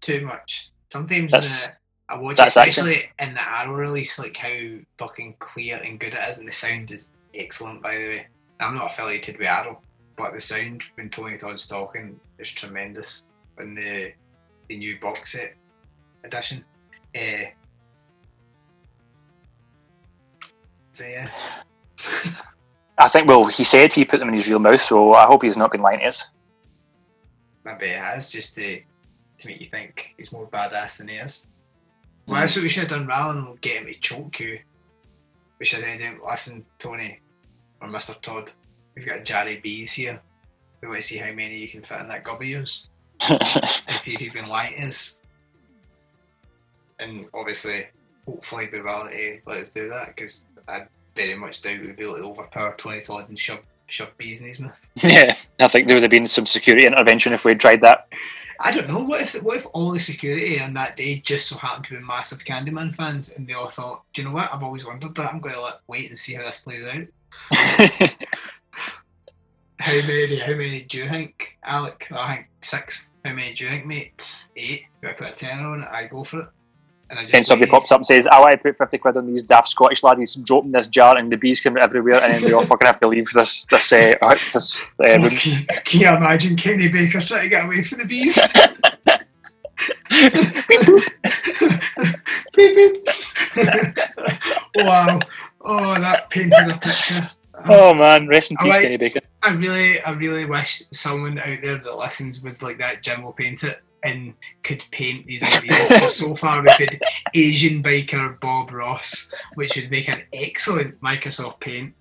[0.01, 0.71] too much.
[0.93, 1.77] Sometimes That's- when
[2.11, 6.29] I watch it, especially in the Arrow release, like how fucking clear and good it
[6.29, 8.27] is, and the sound is excellent, by the way.
[8.61, 9.83] I'm not affiliated with Arrow,
[10.17, 14.13] but the sound when Tony Todd's talking is tremendous in the
[14.69, 15.57] the new box set
[16.25, 16.65] edition.
[17.15, 17.45] Uh,
[20.93, 21.29] so yeah,
[22.99, 23.29] I think.
[23.29, 25.73] Well, he said he put them in his real mouth, so I hope he's not
[25.73, 26.31] been lying to us.
[27.65, 28.81] maybe it has just to
[29.39, 31.49] to make you think he's more badass than he is.
[32.27, 34.61] Well, that's what we should have done rather than get him to choke you.
[35.59, 37.21] We should have done, listen, Tony
[37.81, 38.21] or Mr.
[38.21, 38.53] Todd,
[38.95, 40.21] we've got Jerry Bees here.
[40.81, 42.89] We want to see how many you can fit in that gob of yours
[43.29, 43.45] and
[43.89, 45.21] see if you can to us.
[47.03, 47.87] And obviously,
[48.27, 51.97] hopefully, be willing to eh, let us do that because I very much doubt we'd
[51.97, 54.89] be able to overpower Tony Todd and shove, shove bees in his mouth.
[55.03, 58.09] yeah, I think there would have been some security intervention if we had tried that.
[58.61, 59.03] I don't know.
[59.03, 62.05] What if what if all the security on that day just so happened to be
[62.05, 64.53] massive Candyman fans, and they all thought, "Do you know what?
[64.53, 65.33] I've always wondered that.
[65.33, 67.07] I'm going to wait and see how this plays out."
[69.81, 70.39] how many?
[70.39, 72.09] How many do you think, Alec?
[72.13, 73.11] I think six.
[73.25, 74.13] How many do you think, mate?
[74.57, 74.85] Eight.
[75.03, 75.89] Do I put a tenner on it?
[75.89, 76.49] I go for it.
[77.13, 79.27] And I Then somebody pops up and says, "I want to put fifty quid on
[79.27, 82.55] these daft Scottish laddies." Dropping this jar, and the bees come everywhere, and then we
[82.55, 84.13] all fucking have to leave this this uh,
[84.53, 85.29] this uh, room.
[85.37, 88.41] Can, can you imagine Kenny Baker trying to get away from the bees?
[92.55, 93.09] Beep, beep.
[94.77, 95.19] wow.
[95.63, 97.31] Oh, that painted a picture.
[97.69, 99.21] Oh man, rest in I peace, like- Kenny Baker.
[99.43, 103.03] I really, I really wish someone out there that listens was like that.
[103.03, 106.15] Jim will paint it and could paint these ideas.
[106.15, 107.01] so far, we've had
[107.35, 111.95] Asian biker Bob Ross, which would make an excellent Microsoft Paint.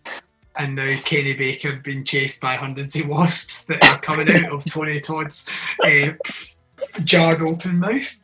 [0.57, 4.65] And now Kenny Baker being chased by hundreds of wasps that are coming out of
[4.65, 5.47] Tony Todd's
[5.85, 6.09] uh,
[7.03, 8.19] jarred open mouth.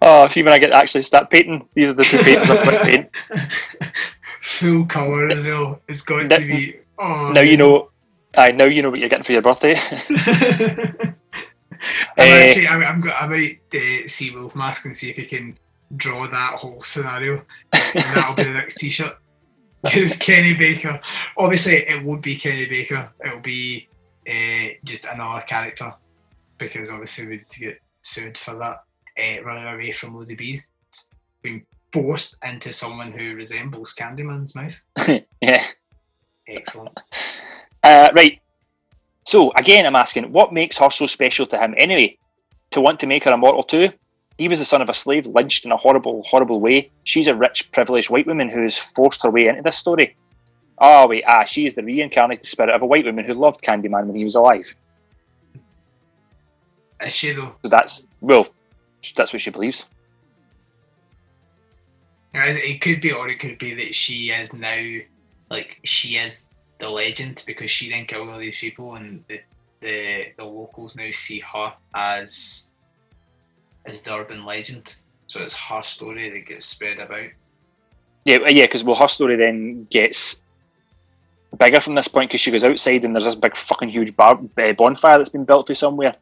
[0.00, 1.68] oh, see when I get to actually start painting.
[1.74, 3.10] These are the two paintings I'm going to paint.
[4.40, 5.80] Full colour as well.
[5.88, 6.76] It's going Now- to be.
[6.98, 7.90] Oh, Now you know.
[8.36, 9.74] I now you know what you're getting for your birthday.
[12.18, 15.26] I'm Eh, actually, I'm, I'm, I might uh, see Wolf Mask and see if he
[15.26, 15.58] can
[15.96, 17.42] draw that whole scenario.
[17.72, 19.16] And that'll be the next T-shirt.
[19.82, 21.00] Because Kenny Baker.
[21.38, 23.10] Obviously, it won't be Kenny Baker.
[23.24, 23.88] It'll be
[24.28, 25.94] uh, just another character
[26.58, 28.82] because obviously we'd get sued for that.
[29.18, 30.70] Uh, running away from loads of bees,
[31.40, 34.84] being forced into someone who resembles Candyman's mouth.
[35.40, 35.64] yeah.
[36.46, 36.96] Excellent.
[37.82, 38.40] Uh, right.
[39.24, 42.16] So again, I'm asking, what makes her so special to him anyway?
[42.72, 43.90] To want to make her immortal too?
[44.38, 46.90] He was the son of a slave, lynched in a horrible, horrible way.
[47.04, 50.16] She's a rich, privileged white woman who has forced her way into this story.
[50.78, 54.06] Oh wait, ah, she is the reincarnated spirit of a white woman who loved Candyman
[54.06, 54.74] when he was alive.
[57.04, 57.54] Is she though?
[57.62, 58.48] So that's well,
[59.14, 59.86] that's what she believes.
[62.32, 65.00] It could be, or it could be that she is now,
[65.50, 66.46] like, she is
[66.80, 69.40] the legend because she then killed all these people, and the
[69.80, 72.72] the, the locals now see her as
[73.86, 74.96] as the urban legend.
[75.26, 77.28] So it's her story that gets spread about.
[78.24, 80.36] Yeah, yeah, because well, her story then gets
[81.58, 84.40] bigger from this point because she goes outside and there's this big fucking huge bar,
[84.58, 86.14] uh, bonfire that's been built for somewhere,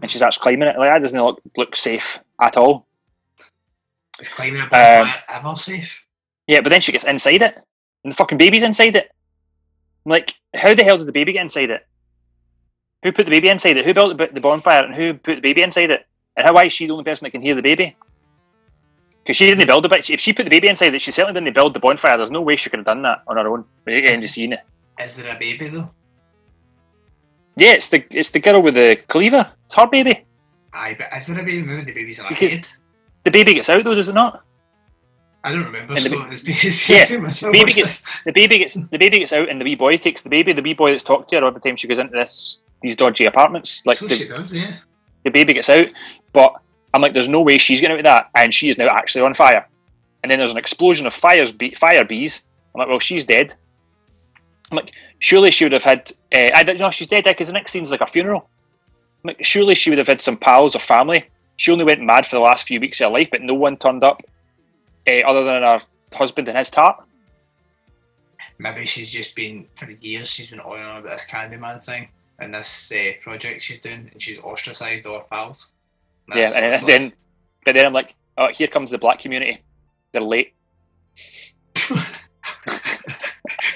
[0.00, 0.78] and she starts climbing it.
[0.78, 2.86] Like that doesn't look look safe at all.
[4.18, 6.06] It's climbing a bonfire Um, ever safe.
[6.46, 7.56] Yeah, but then she gets inside it,
[8.04, 9.10] and the fucking baby's inside it.
[10.06, 11.86] Like, how the hell did the baby get inside it?
[13.02, 13.84] Who put the baby inside it?
[13.84, 16.06] Who built the the bonfire, and who put the baby inside it?
[16.36, 17.96] And how why is she the only person that can hear the baby?
[19.22, 21.40] Because she didn't build it, but if she put the baby inside it, she certainly
[21.40, 22.16] didn't build the bonfire.
[22.16, 23.64] There's no way she could have done that on her own.
[23.82, 24.60] When you get into seeing it.
[25.00, 25.90] Is there a baby though?
[27.56, 29.50] Yeah, it's the it's the girl with the cleaver.
[29.66, 30.24] It's her baby.
[30.72, 31.62] Aye, but is there a baby?
[31.62, 32.68] Maybe the baby's in her Because- head.
[33.24, 34.44] The baby gets out though, does it not?
[35.46, 35.94] I don't remember.
[35.94, 38.58] And the it's been, it's been Yeah, a few months the baby gets the baby
[38.58, 40.52] gets the baby gets out, and the wee boy takes the baby.
[40.52, 42.96] The wee boy that's talked to her all the time she goes into this these
[42.96, 43.86] dodgy apartments.
[43.86, 44.78] Like So the, she does, yeah.
[45.22, 45.86] the baby gets out,
[46.32, 46.52] but
[46.92, 49.22] I'm like, there's no way she's getting out of that, and she is now actually
[49.22, 49.68] on fire.
[50.24, 52.42] And then there's an explosion of fires, bee, fire bees.
[52.74, 53.54] I'm like, well, she's dead.
[54.72, 56.10] I'm like, surely she would have had.
[56.34, 58.50] Uh, I don't know, she's dead because the next scene's like a funeral.
[59.22, 61.24] I'm like, surely she would have had some pals or family.
[61.54, 63.76] She only went mad for the last few weeks of her life, but no one
[63.76, 64.22] turned up
[65.08, 65.80] uh, other than her
[66.12, 67.02] husband and his tart.
[68.58, 70.30] Maybe she's just been for years.
[70.30, 74.38] She's been on about this Candyman thing and this uh, project she's doing, and she's
[74.40, 75.72] ostracised all her pals.
[76.30, 77.12] And Yeah, and then,
[77.64, 79.62] but then I'm like, oh, here comes the black community.
[80.12, 80.54] They're late.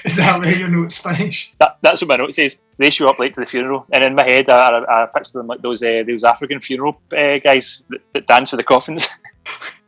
[0.03, 1.53] Is that where your notes finish?
[1.59, 2.57] That, that's what my note says.
[2.77, 5.37] They show up late to the funeral, and in my head, I, I, I picture
[5.37, 9.07] them like those uh, those African funeral uh, guys that, that dance with the coffins.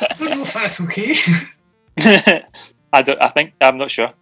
[0.00, 1.16] I don't know if that's okay.
[2.92, 3.22] I don't.
[3.22, 4.12] I think I'm not sure.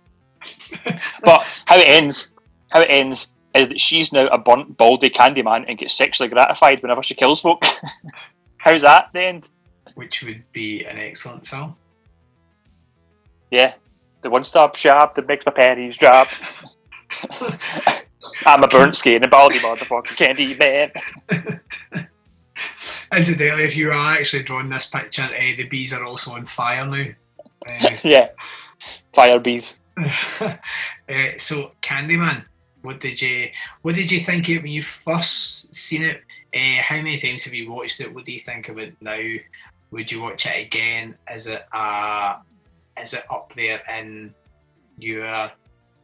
[1.24, 2.30] but how it ends,
[2.70, 6.82] how it ends is that she's now a burnt, baldy Candyman and gets sexually gratified
[6.82, 7.64] whenever she kills folk.
[8.56, 9.48] How's that the end?
[9.94, 11.76] Which would be an excellent film.
[13.50, 13.74] Yeah,
[14.22, 16.28] the one-stop shop that makes my panties drop.
[18.46, 20.90] I'm a burnt skin and baldy motherfucking candy man.
[23.12, 26.86] Incidentally, if you are actually drawing this picture, uh, the bees are also on fire
[26.86, 27.06] now.
[27.66, 28.28] Uh, yeah,
[29.12, 29.76] fire bees.
[29.96, 30.56] uh,
[31.36, 32.44] so Candyman,
[32.82, 33.48] what did you
[33.82, 36.22] what did you think of it when you first seen it?
[36.54, 38.14] Uh, how many times have you watched it?
[38.14, 39.20] What do you think of it now?
[39.90, 41.16] Would you watch it again?
[41.32, 42.36] Is it uh
[43.00, 44.34] is it up there in
[44.98, 45.50] your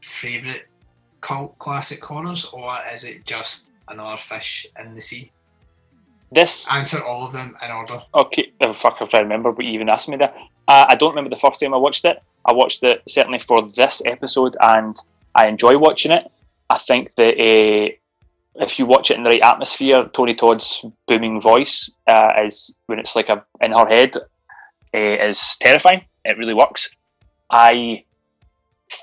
[0.00, 0.64] favourite
[1.20, 5.30] cult classic horrors, or is it just another fish in the sea?
[6.32, 8.02] This Answer all of them in order.
[8.14, 10.32] Okay, oh, fuck, trying to remember what you even asked me there.
[10.68, 12.22] Uh, I don't remember the first time I watched it.
[12.44, 14.96] I watched it certainly for this episode, and
[15.34, 16.30] I enjoy watching it.
[16.68, 17.90] I think that uh,
[18.62, 23.00] if you watch it in the right atmosphere, Tony Todd's booming voice uh, is when
[23.00, 26.04] it's like a in her head uh, is terrifying.
[26.24, 26.90] It really works.
[27.50, 28.04] I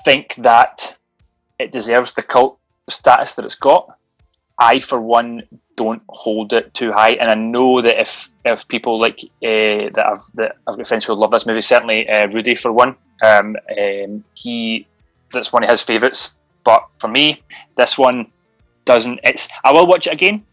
[0.04, 0.96] think that
[1.58, 2.58] it deserves the cult
[2.88, 3.97] status that it's got.
[4.58, 5.42] I, for one,
[5.76, 10.04] don't hold it too high, and I know that if if people like uh, that
[10.06, 13.56] I've that I've got friends who love this movie, certainly uh, Rudy for one, um,
[13.78, 14.86] um, he
[15.32, 16.34] that's one of his favourites.
[16.64, 17.42] But for me,
[17.76, 18.30] this one
[18.84, 19.20] doesn't.
[19.22, 20.44] It's I will watch it again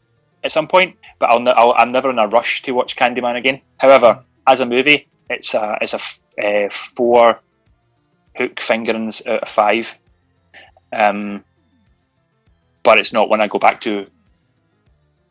[0.43, 3.62] at some point, but I'll, I'll I'm never in a rush to watch Candyman again.
[3.78, 7.39] However, as a movie, it's a it's a uh, four
[8.38, 9.97] hook fingerings out of five.
[10.93, 11.43] Um,
[12.86, 14.08] but it's not one I go back to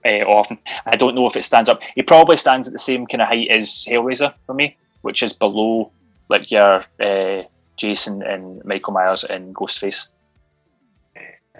[0.05, 0.59] uh, often.
[0.85, 1.83] I don't know if it stands up.
[1.95, 5.33] He probably stands at the same kind of height as Hellraiser for me, which is
[5.33, 5.91] below
[6.29, 7.45] like your uh,
[7.77, 10.09] Jason and Michael Myers and Ghostface.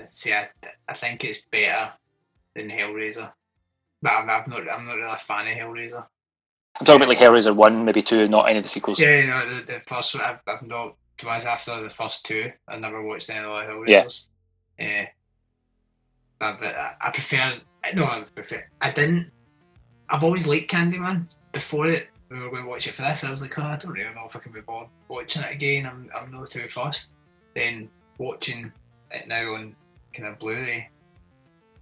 [0.05, 0.49] See, I,
[0.87, 1.93] I think it's better
[2.55, 3.33] than Hellraiser,
[4.03, 6.05] but I'm, I'm not I'm not really a fan of Hellraiser.
[6.79, 9.01] I'm talking about like Hellraiser one, maybe two, not any of the sequels.
[9.01, 12.27] Yeah, know, the, the first one, I've, I've not, to be honest, after the first
[12.27, 13.73] two, I never watched any of the.
[13.73, 14.27] Hellraisers.
[14.79, 15.07] Yeah.
[15.07, 15.24] But
[16.41, 17.61] I, I prefer,
[17.95, 19.31] no, I prefer, I didn't,
[20.09, 21.35] I've always liked Candyman.
[21.53, 23.77] Before it, we were going to watch it for this, I was like, oh, I
[23.77, 25.87] don't really know if I can be bothered watching it again.
[25.87, 27.15] I'm, I'm not too fussed.
[27.55, 28.73] Then watching
[29.11, 29.77] it now on
[30.13, 30.89] kind of Blu-ray,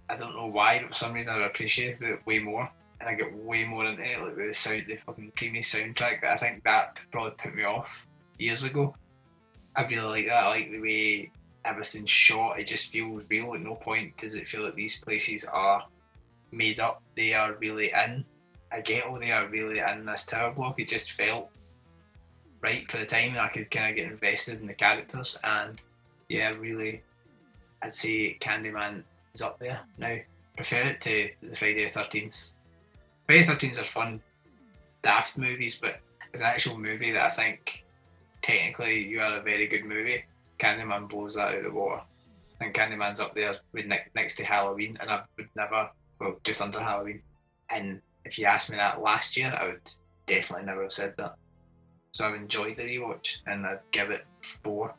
[0.09, 2.69] I don't know why, but for some reason I appreciated it way more.
[2.99, 6.21] And I get way more into it, like the sound, the fucking dreamy soundtrack.
[6.21, 8.95] That I think that probably put me off years ago.
[9.75, 10.43] I really like that.
[10.43, 11.31] I like the way
[11.65, 12.59] everything's shot.
[12.59, 13.53] It just feels real.
[13.53, 15.85] At no point does it feel like these places are
[16.51, 17.01] made up.
[17.15, 18.25] They are really in.
[18.71, 20.79] I get all they are really in this tower block.
[20.79, 21.49] It just felt
[22.61, 25.37] right for the time, and I could kind of get invested in the characters.
[25.43, 25.81] And
[26.29, 27.03] yeah, really,
[27.81, 29.03] I'd say Candyman
[29.33, 30.17] is up there now.
[30.55, 32.55] Prefer it to the Friday the Thirteenth.
[33.25, 34.21] Friday the Thirteenth are fun,
[35.01, 35.99] daft movies, but
[36.33, 37.85] as an actual movie that I think
[38.41, 40.23] technically you are a very good movie.
[40.59, 42.01] Candyman blows that out of the water.
[42.61, 45.89] And Candyman's up there with ne- next to Halloween, and I would never,
[46.19, 47.21] well, just under Halloween.
[47.69, 49.89] And if you asked me that last year, I would
[50.27, 51.35] definitely never have said that.
[52.11, 54.93] So I've enjoyed the rewatch, and I'd give it four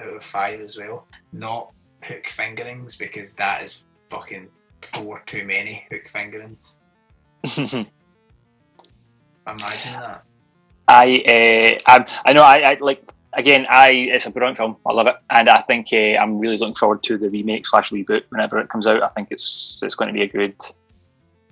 [0.00, 1.06] out of five as well.
[1.32, 4.48] Not hook fingerings because that is fucking
[4.82, 6.78] four too many hook fingerings.
[7.56, 7.88] Imagine
[9.46, 10.24] that.
[10.86, 14.76] I uh, I'm, I know I, I like again I it's a brilliant film.
[14.84, 15.16] I love it.
[15.30, 18.68] And I think uh, I'm really looking forward to the remake slash reboot whenever it
[18.68, 19.02] comes out.
[19.02, 20.56] I think it's it's going to be a good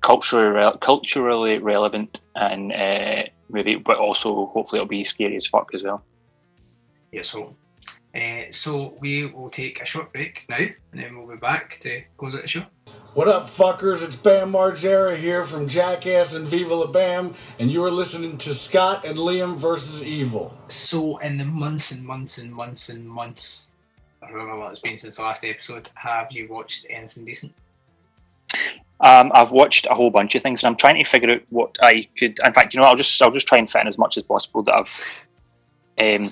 [0.02, 5.82] culturally culturally relevant and uh, movie but also hopefully it'll be scary as fuck as
[5.82, 6.04] well.
[7.12, 7.56] Yes, so.
[8.16, 12.02] Uh, so we will take a short break now, and then we'll be back to
[12.16, 12.64] close out the show.
[13.12, 14.02] What up, fuckers?
[14.02, 18.54] It's Bam Margera here from Jackass and Viva La Bam, and you are listening to
[18.54, 20.56] Scott and Liam versus Evil.
[20.68, 23.74] So, in the months and months and months and months,
[24.22, 27.52] or however long it's been since the last episode, have you watched anything decent?
[29.00, 31.76] um, I've watched a whole bunch of things and I'm trying to figure out what
[31.82, 33.98] I could in fact you know I'll just I'll just try and fit in as
[33.98, 35.04] much as possible that I've
[35.98, 36.30] um,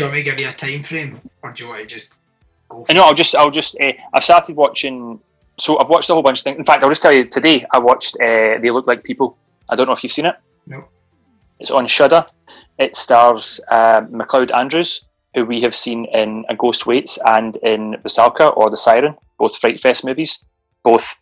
[0.00, 1.86] Do you want me to give you a time frame, or do you want to
[1.86, 2.14] just
[2.70, 2.86] go?
[2.88, 3.04] I know.
[3.04, 3.34] I'll just.
[3.34, 3.76] I'll just.
[3.78, 5.20] Uh, I've started watching.
[5.58, 6.56] So I've watched a whole bunch of things.
[6.56, 7.66] In fact, I'll just tell you today.
[7.70, 8.16] I watched.
[8.16, 9.36] Uh, they look like people.
[9.70, 10.36] I don't know if you've seen it.
[10.66, 10.86] No.
[11.58, 12.24] It's on Shudder.
[12.78, 17.96] It stars uh, McLeod Andrews, who we have seen in A Ghost Waits and in
[18.02, 20.38] Rusalka or The Siren, both Fright Fest movies.
[20.82, 21.14] Both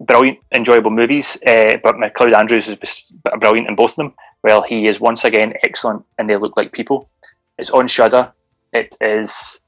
[0.00, 1.36] brilliant, enjoyable movies.
[1.46, 4.14] Uh, but McLeod Andrews is brilliant in both of them.
[4.42, 7.10] Well, he is once again excellent, and they look like people.
[7.60, 8.32] It's on Shudder.
[8.72, 9.60] It is.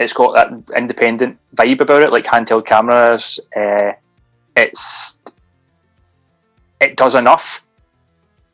[0.00, 3.38] It's got that independent vibe about it, like handheld cameras.
[3.54, 3.92] Uh,
[4.56, 5.18] it's.
[6.80, 7.62] It does enough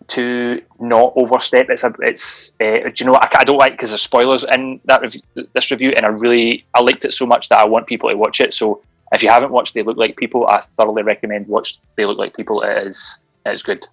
[0.08, 1.70] to not overstep.
[1.70, 1.94] It's a.
[2.00, 2.54] It's.
[2.60, 3.12] Uh, do you know?
[3.12, 3.34] What?
[3.34, 5.22] I, I don't like because there's spoilers in that review,
[5.52, 8.16] this review, and I really I liked it so much that I want people to
[8.16, 8.52] watch it.
[8.52, 8.82] So
[9.12, 12.36] if you haven't watched They Look Like People, I thoroughly recommend watch They Look Like
[12.36, 12.62] People.
[12.62, 13.22] It is.
[13.46, 13.86] It's good.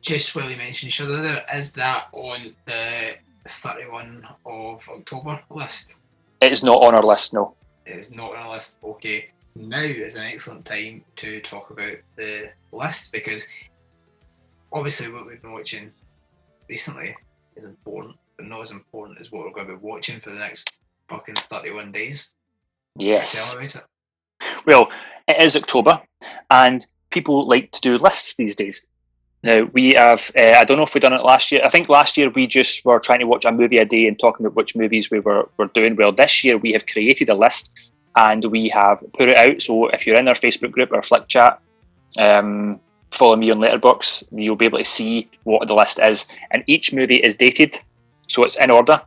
[0.00, 3.14] Just while you mentioned Shudder, there is that on the
[3.50, 6.00] 31 of October list.
[6.40, 7.34] It is not on our list.
[7.34, 7.54] No.
[7.86, 8.78] It is not on a list.
[8.82, 13.46] Okay, now is an excellent time to talk about the list because
[14.72, 15.92] obviously what we've been watching
[16.68, 17.14] recently
[17.56, 20.38] is important, but not as important as what we're going to be watching for the
[20.38, 20.72] next
[21.08, 22.34] fucking 31 days.
[22.96, 23.52] Yes.
[23.52, 23.84] Tell about it.
[24.66, 24.88] Well,
[25.28, 26.00] it is October,
[26.50, 28.86] and people like to do lists these days.
[29.42, 30.30] Now we have.
[30.38, 31.62] Uh, I don't know if we done it last year.
[31.64, 34.18] I think last year we just were trying to watch a movie a day and
[34.18, 35.96] talking about which movies we were, were doing.
[35.96, 37.72] Well, this year we have created a list
[38.16, 39.62] and we have put it out.
[39.62, 41.58] So if you're in our Facebook group or Flick Chat,
[42.18, 42.80] um,
[43.10, 44.24] follow me on Letterboxd.
[44.32, 47.78] You'll be able to see what the list is, and each movie is dated,
[48.28, 49.00] so it's in order.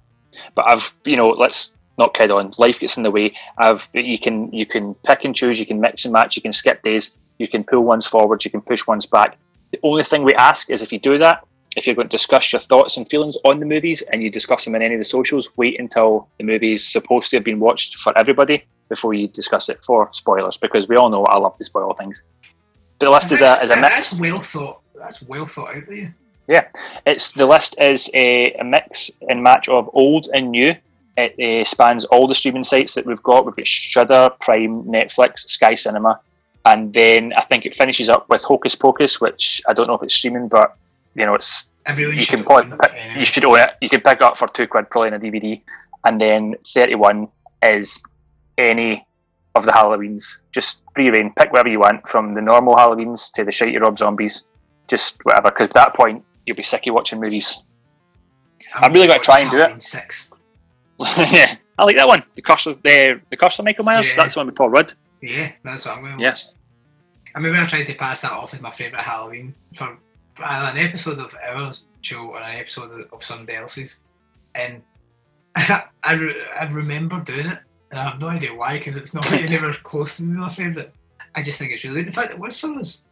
[0.56, 2.54] But I've, you know, let's not kid on.
[2.58, 3.36] Life gets in the way.
[3.58, 5.60] I've you can you can pick and choose.
[5.60, 6.36] You can mix and match.
[6.36, 7.18] You can skip days.
[7.38, 8.44] You can pull ones forward.
[8.44, 9.38] You can push ones back.
[9.74, 11.46] The only thing we ask is if you do that,
[11.76, 14.64] if you're going to discuss your thoughts and feelings on the movies and you discuss
[14.64, 17.60] them in any of the socials, wait until the movie is supposed to have been
[17.60, 21.56] watched for everybody before you discuss it for spoilers, because we all know I love
[21.56, 22.24] to spoil things.
[23.00, 23.96] But the list is a, is a mix.
[23.96, 24.82] That's well thought.
[24.96, 26.16] That's well thought out there.
[26.48, 26.68] Yeah,
[27.08, 30.76] it's the list is a, a mix and match of old and new.
[31.18, 33.46] It uh, spans all the streaming sites that we've got.
[33.46, 36.20] We've got Shudder, Prime, Netflix, Sky Cinema,
[36.66, 40.04] and then I think it finishes up with Hocus Pocus, which I don't know if
[40.04, 40.76] it's streaming, but
[41.16, 43.20] you know it's Everyone you should can probably own pick, anyway.
[43.20, 43.72] you should own it.
[43.82, 45.62] You can pick it up for two quid probably in a DVD,
[46.06, 47.28] and then thirty one
[47.62, 48.02] is
[48.58, 49.06] any
[49.56, 50.40] of the Halloweens.
[50.52, 53.98] Just free reign, pick whatever you want from the normal Halloweens to the shitey Rob
[53.98, 54.46] Zombies,
[54.88, 55.50] just whatever.
[55.50, 57.62] Because at that point you'll be sick of watching movies.
[58.76, 59.82] I'm really gonna gonna try and do it.
[59.82, 60.32] Six.
[61.32, 62.24] yeah, I like that one.
[62.36, 64.10] The curse of the the curse of Michael Myers.
[64.12, 64.24] Yeah.
[64.24, 64.94] That's the one with Paul Rudd.
[65.24, 66.32] Yeah, that's what I'm going to Yeah.
[66.32, 66.44] watch.
[67.34, 69.98] I remember I tried to pass that off as my favourite Halloween for
[70.38, 71.72] either an episode of our
[72.02, 74.04] show or an episode of, somebody else's.
[74.54, 74.84] And
[75.56, 77.60] I, re- I remember doing it,
[77.92, 80.92] and I have no idea why, because it's not anywhere close to my favourite.
[81.36, 82.02] I just think it's really.
[82.02, 83.08] In fact, it was for us.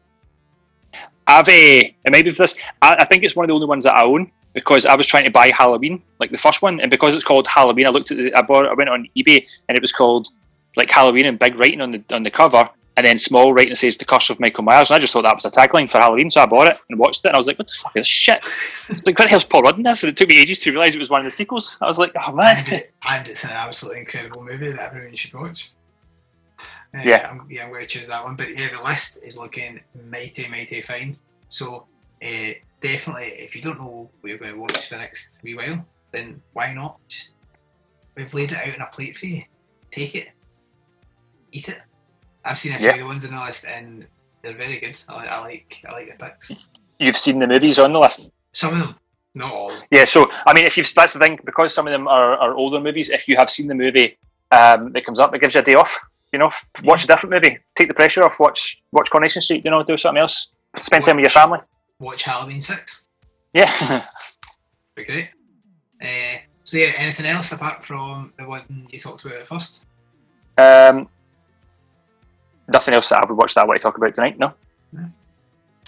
[1.28, 2.60] I've uh, it might be for this.
[2.82, 5.08] I, I think it's one of the only ones that I own because I was
[5.08, 8.12] trying to buy Halloween, like the first one, and because it's called Halloween, I looked
[8.12, 10.28] at the, I bought, I went on eBay, and it was called
[10.76, 13.98] like Halloween and big writing on the on the cover, and then small writing says
[13.98, 16.30] "The Curse of Michael Myers." And I just thought that was a tagline for Halloween,
[16.30, 18.02] so I bought it and watched it, and I was like, "What the fuck is
[18.02, 18.46] this shit?"
[18.90, 20.72] It's like, "What the hell's Paul Rudd in this?" And it took me ages to
[20.72, 21.78] realize it was one of the sequels.
[21.82, 25.34] I was like, "Oh man." And, and it's an absolutely incredible movie that everyone should
[25.34, 25.72] watch.
[26.94, 27.30] Uh, Yeah.
[27.30, 28.36] I'm, yeah, I'm going to choose that one.
[28.36, 31.18] But yeah, the list is looking mighty, mighty fine.
[31.48, 31.86] So
[32.24, 32.50] uh,
[32.82, 35.86] definitely, if you don't know what you're going to watch for the next wee while,
[36.12, 37.00] then why not?
[37.08, 37.36] Just
[38.16, 39.44] we've laid it out on a plate for you.
[39.90, 40.30] Take it,
[41.52, 41.80] eat it.
[42.46, 42.94] I've seen a few Yeah.
[42.94, 44.06] of the ones on the list, and
[44.42, 45.02] they're very good.
[45.10, 46.52] I, I like, I like the picks.
[47.00, 48.30] You've seen the movies on the list.
[48.54, 48.96] Some of them,
[49.36, 49.72] not all.
[49.92, 52.54] Yeah, so I mean, if you've that's the thing because some of them are, are
[52.56, 53.10] older movies.
[53.10, 54.18] If you have seen the movie
[54.52, 55.98] um, that comes up, it gives you a day off.
[56.34, 58.40] You know, f- watch a different movie, take the pressure off.
[58.40, 59.64] Watch watch Coronation Street.
[59.66, 60.50] You know, do something else.
[60.78, 61.60] Spend time with your family.
[62.00, 63.06] Watch Halloween Six.
[63.54, 63.70] Yeah,
[64.96, 65.30] Be great.
[66.02, 69.86] Uh, so yeah, anything else apart from the one you talked about at first?
[70.58, 71.08] um,
[72.72, 74.40] nothing else that I would watch that I want to talk about tonight.
[74.40, 74.54] No,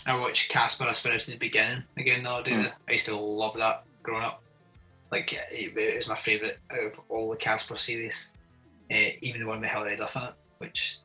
[0.05, 2.65] I watched Casper: A Spirited Beginning again the other day.
[2.87, 4.41] I used to love that growing up.
[5.11, 8.33] Like it, it was my favourite out of all the Casper series.
[8.91, 10.99] Uh, even the one with Hilary Duff in it, which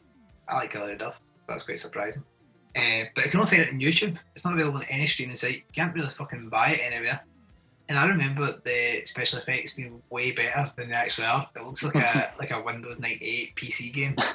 [0.49, 1.21] I like Hilary Duff.
[1.49, 2.25] That's quite surprising.
[2.77, 4.19] Uh, but you can only find it on YouTube.
[4.35, 5.57] It's not available on any streaming site.
[5.57, 7.21] You can't really fucking buy it anywhere.
[7.89, 11.49] And I remember the special effects being way better than they actually are.
[11.57, 14.17] It looks like a like a Windows 98 PC game.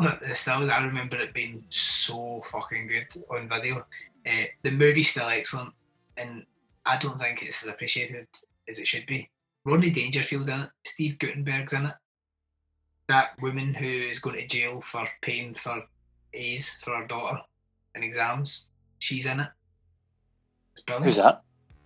[0.00, 3.84] But still, I remember it being so fucking good on video.
[4.24, 5.72] Uh, the movie's still excellent,
[6.16, 6.46] and
[6.86, 8.28] I don't think it's as appreciated
[8.68, 9.28] as it should be.
[9.64, 10.70] Rodney Dangerfield's in it.
[10.84, 11.94] Steve Guttenberg's in it.
[13.08, 15.82] That woman who is going to jail for paying for
[16.32, 17.40] A's for her daughter
[17.96, 19.48] in exams, she's in it.
[20.72, 21.06] It's brilliant.
[21.06, 21.42] who's that?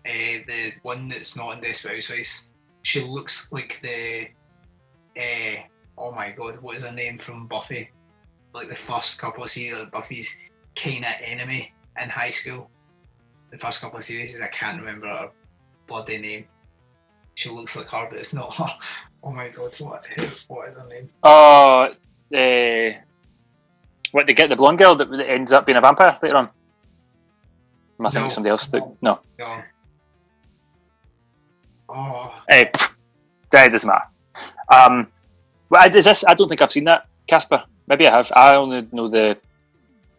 [0.07, 2.53] Uh, the one that's not in Desperate Housewives.
[2.83, 4.29] She looks like the.
[5.17, 5.63] Uh,
[5.99, 7.91] oh my god, what is her name from Buffy?
[8.53, 10.39] Like the first couple of series, Buffy's
[10.75, 11.73] kind of enemy
[12.03, 12.69] in high school.
[13.51, 15.31] The first couple of series, I can't remember her
[15.87, 16.47] bloody name.
[17.35, 18.69] She looks like her, but it's not her.
[19.25, 20.05] Oh my god, what
[20.49, 21.07] what is her name?
[21.23, 21.95] Oh,
[22.35, 22.99] uh,
[24.11, 26.51] what they get the blonde girl that ends up being a vampire later on.
[28.01, 28.25] I think No.
[28.27, 28.67] it's somebody else.
[28.67, 29.63] That, no, No.
[31.95, 32.95] Oh, Eh, pff,
[33.51, 34.07] that doesn't matter.
[34.73, 35.07] Um,
[35.69, 36.25] well, is this?
[36.27, 37.65] I don't think I've seen that Casper.
[37.87, 38.33] Maybe I have.
[38.35, 39.37] I only know the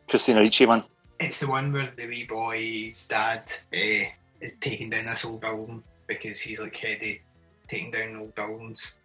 [0.08, 0.84] Christina Ricci one.
[1.20, 4.10] It's the one where the wee boy's dad uh,
[4.42, 7.20] is taking down this old building because he's like heady
[7.68, 9.00] taking down old buildings,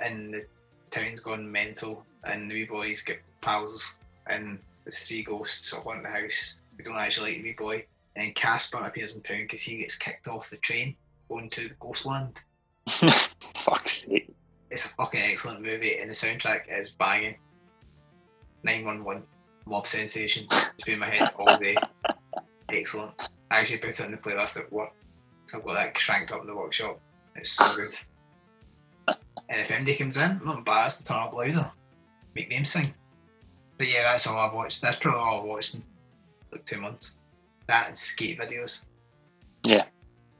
[0.00, 0.46] and the
[0.90, 6.02] town's gone mental, and the wee boys get pals, and there's three ghosts all in
[6.02, 6.62] the house.
[6.76, 7.84] We don't actually like the wee boy,
[8.16, 10.96] and then Casper appears in town because he gets kicked off the train
[11.30, 12.40] going to Ghostland.
[12.86, 14.34] Fuck's sake.
[14.70, 17.36] It's a fucking excellent movie, and the soundtrack is banging.
[18.64, 19.22] 911,
[19.66, 20.46] mob sensation.
[20.50, 21.76] It's been in my head all day.
[22.68, 23.12] Excellent.
[23.50, 24.92] I actually put it in the playlist at work,
[25.46, 27.00] so I've got that cranked up in the workshop.
[27.34, 29.16] It's so good.
[29.48, 31.72] and if MD comes in, I'm not embarrassed to turn up louder.
[32.34, 32.92] Make them sing.
[33.78, 34.82] But yeah, that's all I've watched.
[34.82, 35.82] That's probably all I've watched in
[36.52, 37.20] like two months.
[37.66, 38.88] That and skate videos.
[39.64, 39.86] Yeah.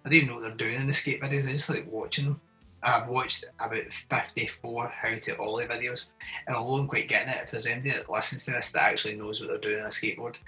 [0.04, 1.48] I don't even know what they're doing in the skate videos.
[1.48, 2.40] I just like watching them.
[2.82, 6.14] I've watched about 54 how to ollie videos,
[6.46, 9.16] and although I'm quite getting it, if there's anybody that listens to this that actually
[9.16, 10.38] knows what they're doing on a skateboard,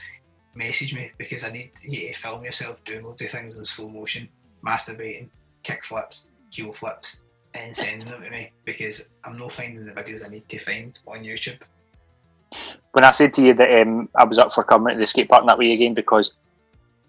[0.54, 3.90] message me because I need you to film yourself doing loads of things in slow
[3.90, 4.28] motion,
[4.66, 5.28] masturbating,
[5.62, 7.22] kick flips, heel flips,
[7.54, 10.98] and sending them to me because I'm not finding the videos I need to find
[11.06, 11.58] on YouTube.
[12.92, 15.28] When I said to you that um, I was up for coming to the skate
[15.28, 16.36] park that way again because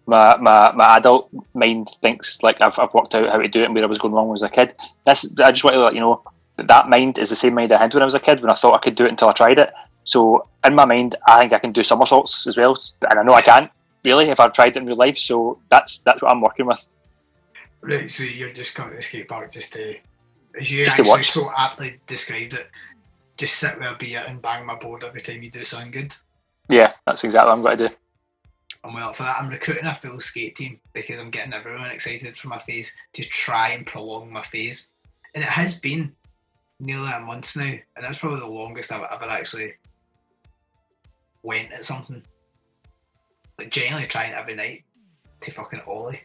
[0.05, 3.65] my, my, my adult mind thinks like I've, I've worked out how to do it
[3.65, 4.75] and where I was going wrong when I was a kid.
[5.05, 6.21] This I just want to let you know
[6.57, 8.51] that that mind is the same mind I had when I was a kid when
[8.51, 9.71] I thought I could do it until I tried it.
[10.03, 12.77] So in my mind, I think I can do somersaults as well,
[13.09, 13.71] and I know I can't
[14.03, 15.17] really if I've tried it in real life.
[15.17, 16.87] So that's that's what I'm working with.
[17.81, 19.95] Right, so you're just coming to the skate park just to,
[20.57, 22.67] as you Just actually so aptly described it,
[23.35, 26.15] just sit with a beer and bang my board every time you do something good.
[26.69, 27.95] Yeah, that's exactly what I'm going to do.
[28.83, 32.37] And well, for that, I'm recruiting a full skate team because I'm getting everyone excited
[32.37, 34.91] for my phase to try and prolong my phase.
[35.33, 36.13] And it has been
[36.79, 39.73] nearly a month now, and that's probably the longest I've ever actually
[41.43, 42.21] went at something.
[43.57, 44.83] Like genuinely trying every night
[45.41, 46.21] to fucking ollie,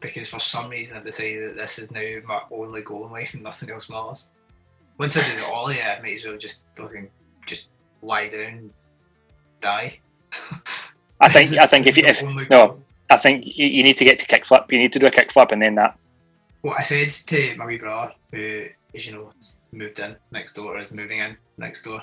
[0.00, 3.34] because for some reason I've decided that this is now my only goal in life
[3.34, 4.30] and nothing else matters.
[4.98, 7.10] Once I do the ollie, I might as well just fucking
[7.46, 7.68] just
[8.02, 8.70] lie down,
[9.60, 10.00] die.
[11.20, 12.82] I think I think if you if no, goal.
[13.10, 14.70] I think you, you need to get to kickflip.
[14.70, 15.98] You need to do a kickflip and then that.
[16.62, 19.32] what I said to my wee brother, who, as you know,
[19.72, 22.02] moved in next door, or is moving in next door,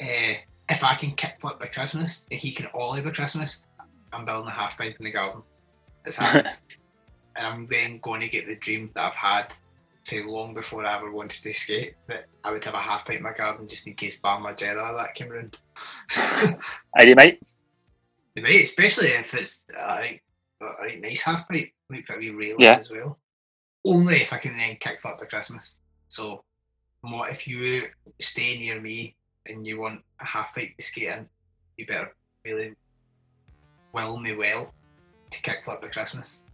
[0.00, 0.34] uh,
[0.68, 3.66] if I can kickflip by Christmas and he can ollie by Christmas,
[4.12, 5.42] I'm building a half pipe in the garden.
[6.04, 6.52] It's happening.
[7.36, 9.54] and I'm then going to get the dream that I've had
[10.04, 13.16] for long before I ever wanted to skate, that I would have a half pipe
[13.16, 15.58] in my garden just in case Bam Margera that came round.
[16.94, 17.40] Are you mate?
[18.36, 20.20] Especially if it's a right,
[20.60, 22.74] a right nice half pipe, might put a wee rail Yeah.
[22.76, 23.18] as well.
[23.84, 25.80] Only if I can then kickflip by Christmas.
[26.08, 26.44] So,
[27.00, 27.88] what if you
[28.20, 29.16] stay near me
[29.46, 31.28] and you want a half pipe to skate in,
[31.76, 32.14] you better
[32.44, 32.74] really
[33.92, 34.74] will me well
[35.30, 36.44] to kickflip by Christmas,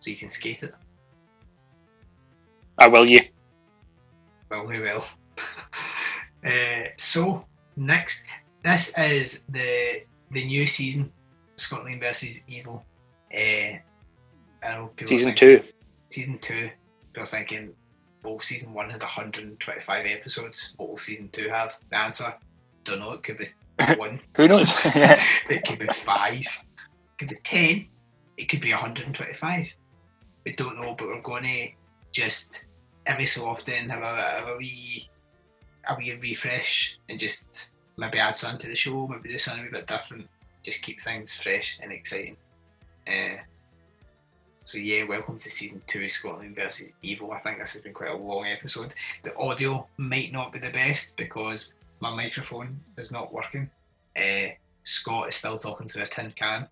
[0.00, 0.74] so you can skate it.
[2.78, 3.20] I will you.
[4.50, 5.04] Well, we will.
[6.44, 7.44] uh, so
[7.76, 8.24] next,
[8.64, 11.12] this is the the new season,
[11.56, 12.84] Scotland versus Evil.
[13.34, 13.76] Uh,
[14.62, 15.62] I know Season think- two.
[16.10, 16.70] Season two.
[17.12, 17.74] People are thinking,
[18.24, 20.74] well, season one had 125 episodes.
[20.76, 21.78] What will season two have?
[21.90, 22.34] The answer,
[22.84, 23.12] don't know.
[23.12, 23.48] It could be
[23.96, 24.20] one.
[24.36, 24.72] Who knows?
[24.84, 25.22] yeah.
[25.48, 26.40] It could be five.
[26.40, 27.88] It could be ten.
[28.36, 29.74] It could be 125.
[30.44, 31.68] We don't know, but we're going to
[32.12, 32.66] just
[33.06, 35.08] every so often have a, have a wee
[35.88, 39.70] a wee refresh and just maybe add something to the show, maybe do something a
[39.70, 40.26] bit different.
[40.62, 42.36] Just keep things fresh and exciting.
[43.06, 43.36] Uh,
[44.64, 47.32] so yeah, welcome to season two, Scotland versus Evil.
[47.32, 48.94] I think this has been quite a long episode.
[49.22, 53.68] The audio might not be the best because my microphone is not working.
[54.16, 54.48] Uh,
[54.82, 56.68] Scott is still talking to a tin can.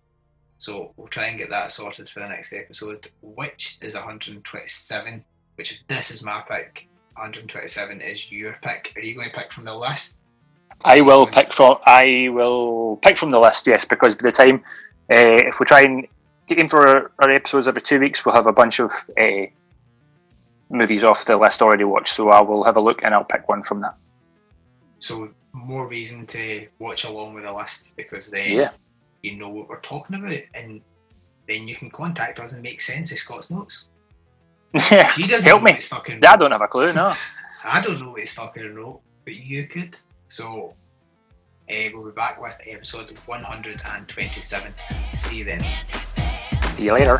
[0.57, 5.23] So we'll try and get that sorted for the next episode, which is 127.
[5.55, 8.93] Which this is my pick, 127 is your pick.
[8.95, 10.23] Are you going to pick from the list?
[10.85, 14.63] I will pick from I will pick from the list, yes, because by the time
[15.11, 16.07] uh, if we try and
[16.47, 19.45] get in for our, our episodes every two weeks, we'll have a bunch of uh,
[20.69, 22.13] movies off the list already watched.
[22.13, 23.95] So I will have a look and I'll pick one from that.
[24.99, 28.71] So more reason to watch along with the list because then Yeah.
[29.23, 30.81] you know what we're talking about, and
[31.47, 33.87] then you can contact us and make sense of Scott's notes.
[34.73, 35.71] He doesn't Help know me.
[35.71, 36.93] what he's fucking I don't have a clue.
[36.93, 37.15] No.
[37.63, 39.97] I don't know what he's fucking wrote, but you could.
[40.29, 40.75] So
[41.69, 44.73] uh, we'll be back with episode 127.
[45.13, 45.65] See you then.
[46.75, 47.19] See you later.